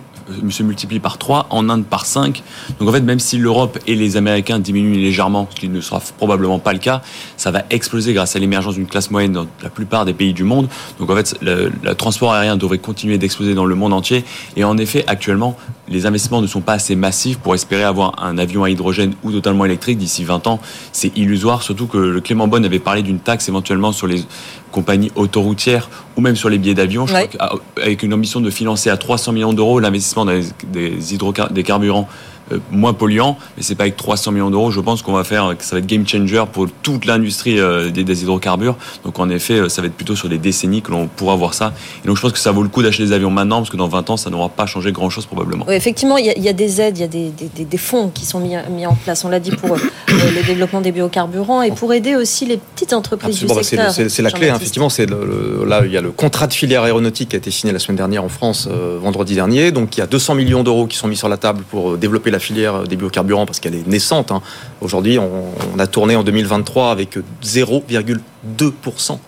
[0.51, 2.43] se multiplient par 3, en Inde par 5.
[2.79, 6.01] Donc en fait, même si l'Europe et les Américains diminuent légèrement, ce qui ne sera
[6.19, 7.03] probablement pas le cas,
[7.37, 10.45] ça va exploser grâce à l'émergence d'une classe moyenne dans la plupart des pays du
[10.45, 10.69] monde.
[10.99, 14.25] Donc en fait, le, le transport aérien devrait continuer d'exploser dans le monde entier.
[14.57, 15.57] Et en effet, actuellement,
[15.89, 19.33] les investissements ne sont pas assez massifs pour espérer avoir un avion à hydrogène ou
[19.33, 20.61] totalement électrique d'ici 20 ans.
[20.93, 24.25] C'est illusoire, surtout que le Clément Bonne avait parlé d'une taxe éventuellement sur les
[24.73, 27.07] compagnies autoroutières ou même sur les billets d'avion.
[27.07, 27.29] Je Ouais.
[27.29, 30.43] qu'avec une ambition de financer à 300 millions d'euros l'investissement des,
[31.15, 32.09] hydrocar- des carburants
[32.71, 34.71] moins polluants, mais c'est pas avec 300 millions d'euros.
[34.71, 37.91] Je pense qu'on va faire, que ça va être game changer pour toute l'industrie euh,
[37.91, 38.77] des, des hydrocarbures.
[39.05, 41.55] Donc en effet, euh, ça va être plutôt sur des décennies que l'on pourra voir
[41.55, 41.73] ça.
[42.05, 43.77] Et donc je pense que ça vaut le coup d'acheter des avions maintenant, parce que
[43.77, 45.65] dans 20 ans, ça n'aura pas changé grand chose probablement.
[45.69, 47.49] Oui, effectivement, il y, a, il y a des aides, il y a des, des-
[47.55, 49.25] des- des fonds qui sont mis, mis en place.
[49.25, 49.79] On l'a dit pour euh,
[50.09, 53.71] le développement des biocarburants et pour aider aussi les petites entreprises Absolument, du bah, c'est
[53.77, 53.87] secteur.
[53.89, 54.89] le- c'est c'est la clé, hein, effectivement.
[54.91, 55.25] C'est le-
[55.61, 57.79] le- là, il y a le contrat de filière aéronautique qui a été signé la
[57.79, 59.71] semaine dernière en France, euh, vendredi dernier.
[59.73, 61.97] Donc, il y a 200 millions d'euros qui sont mis sur la table pour euh,
[61.97, 64.33] développer la filière des biocarburants parce qu'elle est naissante.
[64.33, 64.43] hein.
[64.81, 65.31] Aujourd'hui, on,
[65.75, 69.19] on a tourné en 2023 avec 0,2%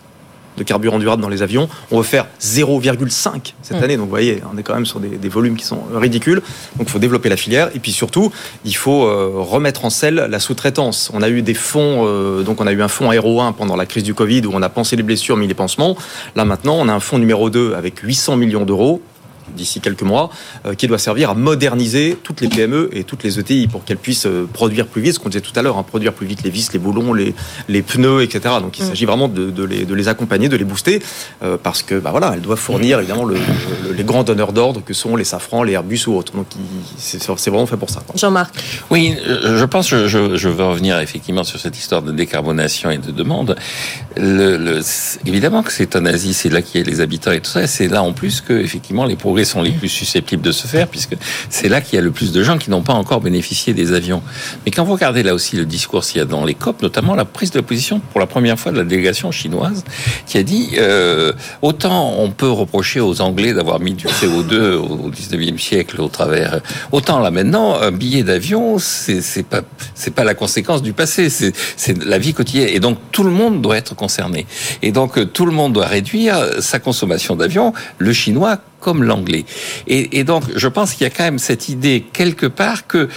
[0.57, 1.69] de carburant durable dans les avions.
[1.91, 3.83] On veut faire 0,5 cette Mm.
[3.83, 3.97] année.
[3.97, 6.41] Donc, vous voyez, on est quand même sur des, des volumes qui sont ridicules.
[6.77, 7.71] Donc, il faut développer la filière.
[7.75, 8.31] Et puis, surtout,
[8.65, 11.11] il faut euh, remettre en selle la sous-traitance.
[11.13, 13.75] On a eu des fonds, euh, donc on a eu un fonds Aéro 1 pendant
[13.75, 15.97] la crise du Covid où on a pensé les blessures, mis les pansements.
[16.37, 19.03] Là, maintenant, on a un fonds numéro 2 avec 800 millions d'euros
[19.57, 20.31] d'ici quelques mois,
[20.67, 23.97] euh, qui doit servir à moderniser toutes les PME et toutes les ETI pour qu'elles
[23.99, 26.43] puissent euh, produire plus vite, ce qu'on disait tout à l'heure, hein, produire plus vite
[26.43, 27.35] les vis, les boulons, les,
[27.69, 28.57] les pneus, etc.
[28.61, 28.89] Donc il Mm.
[28.89, 31.03] s'agit vraiment de, de les, de les accompagner, de les booster,
[31.43, 34.83] euh, parce que bah, voilà, elles doivent fournir évidemment le- le- les grands donneurs d'ordre
[34.85, 36.33] que sont les Safran, les Airbus ou autres.
[36.35, 36.47] Donc
[36.99, 38.03] c'est vraiment fait pour ça.
[38.15, 38.55] Jean-Marc.
[38.91, 42.99] Oui, je pense, je, je, je veux revenir effectivement sur cette histoire de décarbonation et
[42.99, 43.57] de demande.
[44.17, 47.33] Le, le- c'est- évidemment que c'est en Asie, c'est là qu'il y a les habitants
[47.33, 47.63] et tout ça.
[47.63, 50.87] et C'est là en plus que effectivement les sont les plus susceptibles de se faire,
[50.87, 51.17] puisque
[51.51, 53.93] c'est là qu'il y a le plus de gens qui n'ont pas encore bénéficié des
[53.93, 54.23] avions.
[54.65, 57.17] Mais quand vous regardez là aussi le discours qu'il y a dans les COP, notamment
[57.17, 59.83] la prise de position pour la première fois de la délégation chinoise,
[60.27, 61.33] qui a dit euh,
[61.63, 66.61] autant on peut reprocher aux Anglais d'avoir mis du CO2 au 19e siècle au travers,
[66.93, 69.63] autant là maintenant un billet d'avion c'est pas
[69.95, 72.69] c'est pas la conséquence du passé, c'est c'est la vie quotidienne.
[72.71, 74.47] Et donc tout le monde doit être concerné.
[74.83, 79.47] Et donc euh, tout le monde doit réduire sa consommation d'avion, le chinois comme l'anglais.
[79.87, 83.09] Et, donc je pense qu'il y a quand même cette idée quelque part que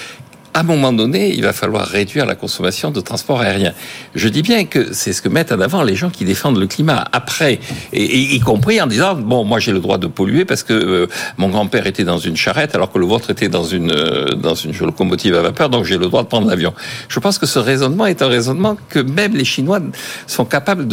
[0.54, 3.74] à un moment donné, il va falloir réduire la consommation de transport aérien.
[4.16, 6.68] Je dis bien que c'est ce que mettent en avant les gens qui défendent le
[6.68, 7.60] climat après,
[7.93, 11.50] y compris en disant bon, moi j'ai le droit de polluer parce que euh, mon
[11.50, 14.76] grand-père était dans une charrette alors que le vôtre était dans une euh, dans une
[14.78, 16.74] locomotive à vapeur, donc j'ai le droit de prendre l'avion.
[17.08, 19.80] Je pense que ce raisonnement est un raisonnement que même les Chinois
[20.26, 20.88] sont capables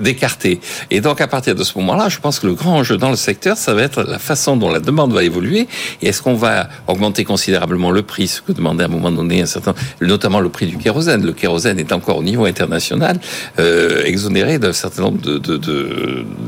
[0.00, 0.60] d'écarter.
[0.90, 3.16] Et donc à partir de ce moment-là, je pense que le grand enjeu dans le
[3.16, 5.68] secteur, ça va être la façon dont la demande va évoluer
[6.02, 9.42] et est-ce qu'on va augmenter considérablement le prix, ce que demandait à un moment donné
[9.42, 11.24] un certain, notamment le prix du kérosène.
[11.24, 13.18] Le kérosène est encore au niveau international
[13.58, 15.38] euh, exonéré d'un certain nombre de,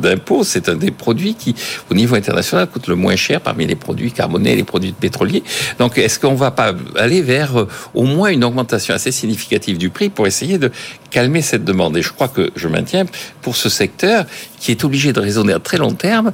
[0.01, 0.45] d'impôts.
[0.45, 1.55] C'est un des produits qui,
[1.91, 5.43] au niveau international, coûte le moins cher parmi les produits carbonés et les produits pétroliers.
[5.79, 9.91] Donc, est-ce qu'on va pas aller vers euh, au moins une augmentation assez significative du
[9.91, 10.71] prix pour essayer de
[11.11, 11.97] calmer cette demande?
[11.97, 13.05] Et je crois que je maintiens
[13.43, 14.25] pour ce secteur
[14.61, 16.33] qui est obligé de raisonner à très long terme.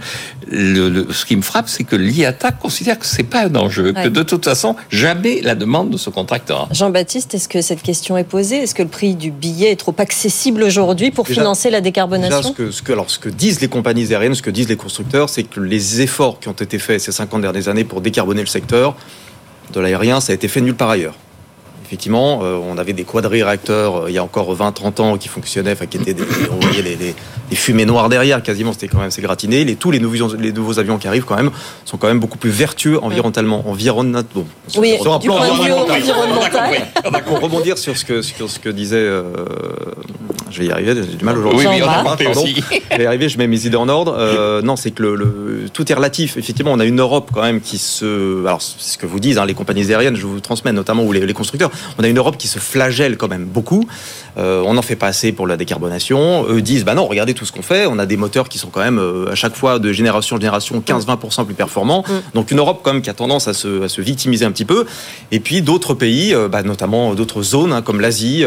[0.51, 3.93] Le, le- ce qui me frappe, c'est que l'IATA considère que c'est pas un enjeu,
[3.95, 4.05] Ouais.
[4.05, 6.69] que de toute façon, jamais la demande de ce contracteur.
[6.71, 8.57] Jean-Baptiste, est-ce que cette question est posée?
[8.59, 11.85] Est-ce que le prix du billet est trop accessible aujourd'hui pour Déjà- financer la Déjà,
[11.91, 14.69] décarbonation ce que, ce que- alors, ce que disent les compagnies aériennes, ce que disent
[14.69, 18.01] les constructeurs, c'est que les efforts qui ont été faits ces 50 dernières années pour
[18.01, 18.97] décarboner le secteur
[19.73, 21.15] de l'aérien, ça a été fait nulle part ailleurs.
[21.95, 25.71] Effectivement, euh, on avait des quadri-réacteurs euh, il y a encore 20-30 ans qui fonctionnaient,
[25.71, 27.15] enfin qui étaient des, on voyait les
[27.55, 29.65] fumées noires derrière, quasiment, c'était quand même c'est gratiné.
[29.65, 31.53] Les, tous les nouveaux, les nouveaux avions qui arrivent quand même
[31.85, 34.25] sont quand même beaucoup plus vertueux environnementalement, environnementalement.
[34.75, 36.03] Bon, Oui, sur un plan environnemental.
[37.27, 39.23] Pour rebondir sur ce que, sur ce que disait, euh,
[40.51, 41.65] je vais y arriver, j'ai du mal aujourd'hui.
[41.65, 42.65] Oui, oui, aussi.
[42.91, 44.17] Je vais y arriver, je mets mes idées en ordre.
[44.19, 46.37] Euh, non, c'est que le, le- tout est relatif.
[46.37, 49.39] Effectivement, on a une Europe quand même qui se, alors c'est ce que vous disent
[49.39, 51.71] hein, les compagnies aériennes, je vous transmets notamment ou les, les constructeurs.
[51.99, 53.87] On a une Europe qui se flagelle quand même beaucoup.
[54.37, 56.45] Euh, on n'en fait pas assez pour la décarbonation.
[56.49, 57.87] Eux disent, bah non, regardez tout ce qu'on fait.
[57.87, 60.41] On a des moteurs qui sont quand même euh, à chaque fois de génération en
[60.41, 62.05] génération 15-20% plus performants.
[62.35, 64.65] Donc une Europe quand même qui a tendance à se, à se victimiser un petit
[64.65, 64.87] peu.
[65.31, 68.45] Et puis d'autres pays, euh, bah, notamment d'autres zones hein, comme l'Asie,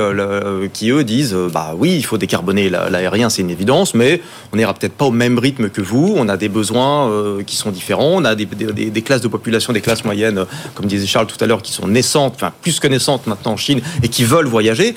[0.73, 4.21] qui eux disent, bah oui, il faut décarboner la- l'aérien, c'est une évidence, mais
[4.53, 6.13] on n'ira peut-être pas au même rythme que vous.
[6.17, 7.11] On a des besoins
[7.45, 8.11] qui sont différents.
[8.15, 11.41] On a des, des- des- classes de population, des classes moyennes, comme disait Charles tout
[11.41, 14.47] à l'heure, qui sont naissantes, enfin plus que naissantes maintenant en Chine, et qui veulent
[14.47, 14.95] voyager,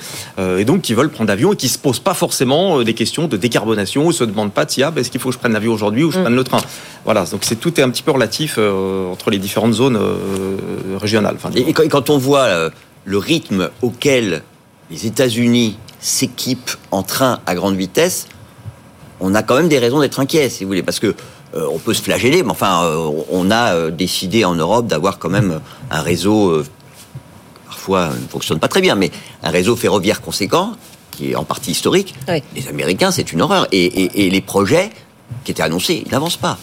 [0.57, 3.27] et donc qui veulent prendre l'avion et qui se posent pas forcément euh, des questions
[3.27, 5.73] de décarbonation, ou se demandent pas, tiens, bah, est-ce qu'il faut que je prenne l'avion
[5.73, 6.61] aujourd'hui ou je prenne le train?
[7.05, 10.57] Voilà, donc c'est tout est un petit peu relatif euh, entre les différentes zones euh,
[10.99, 11.35] régionales.
[11.35, 12.69] Enfin, Et, et quand, on voit euh,
[13.05, 14.43] le rythme auquel
[14.89, 18.27] les États-Unis s'équipent en train à grande vitesse,
[19.19, 21.15] on a quand même des raisons d'être inquiet, si vous voulez, parce que
[21.53, 25.29] euh, on peut se flageller, mais enfin, euh, on a décidé en Europe d'avoir quand
[25.29, 25.59] même
[25.89, 26.63] un réseau,
[27.81, 29.09] parfois ne fonctionne pas très bien, mais
[29.43, 30.73] un réseau ferroviaire conséquent,
[31.09, 32.13] qui est en partie historique.
[32.27, 32.43] Oui.
[32.55, 33.67] Les Américains, c'est une horreur.
[33.71, 34.91] Et, et- et les projets
[35.43, 36.57] qui étaient annoncés, ils n'avancent pas.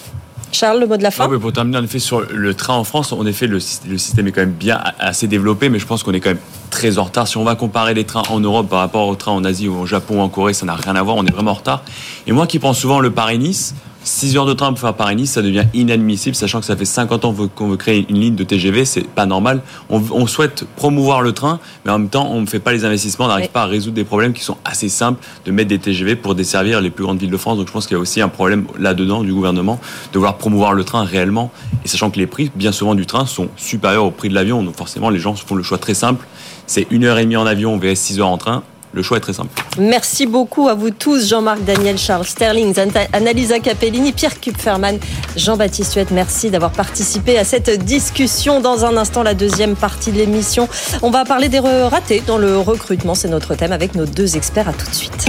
[0.52, 2.74] Charles, le mot de la fin Ah oui, pour terminer, en effet, sur le train
[2.74, 3.58] en France, en effet, le,
[3.88, 6.38] le système est quand même bien assez développé, mais je pense qu'on est quand même
[6.70, 7.26] très en retard.
[7.28, 9.76] Si on va comparer les trains en Europe par rapport aux trains en Asie ou
[9.80, 11.82] au Japon ou en Corée, ça n'a rien à voir, on est vraiment en retard.
[12.28, 13.74] Et moi qui prends souvent le Paris-Nice,
[14.04, 17.24] 6 heures de train pour faire Paris-Nice, ça devient inadmissible, sachant que ça fait 50
[17.24, 19.60] ans qu'on veut créer une ligne de TGV, c'est pas normal.
[19.90, 22.84] On, on souhaite promouvoir le train, mais en même temps, on ne fait pas les
[22.84, 23.50] investissements, on n'arrive Oui.
[23.52, 26.80] pas à résoudre des problèmes qui sont assez simples de mettre des TGV pour desservir
[26.80, 27.58] les plus grandes villes de France.
[27.58, 29.78] Donc je pense qu'il y a aussi un problème là-dedans du gouvernement
[30.12, 31.50] de vouloir promouvoir le train réellement,
[31.84, 34.62] et sachant que les prix, bien souvent, du train sont supérieurs au prix de l'avion.
[34.62, 36.26] Donc forcément, les gens font le choix très simple.
[36.66, 38.62] C'est une heure et demie en avion vs 6 heures en train.
[38.92, 39.50] Le choix est très simple.
[39.78, 42.74] Merci beaucoup à vous tous, Jean-Marc Daniel, Charles Sterling,
[43.12, 44.98] Annalisa Capellini, Pierre Kupferman,
[45.36, 46.10] Jean-Baptiste Huette.
[46.10, 48.60] Merci d'avoir participé à cette discussion.
[48.60, 50.68] Dans un instant, la deuxième partie de l'émission.
[51.02, 53.14] On va parler des ratés dans le recrutement.
[53.14, 54.68] C'est notre thème avec nos deux experts.
[54.68, 55.26] À tout de suite.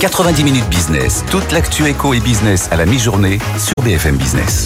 [0.00, 1.24] 90 minutes business.
[1.30, 4.64] Toute l'actu éco et business à la mi-journée sur BFM Business.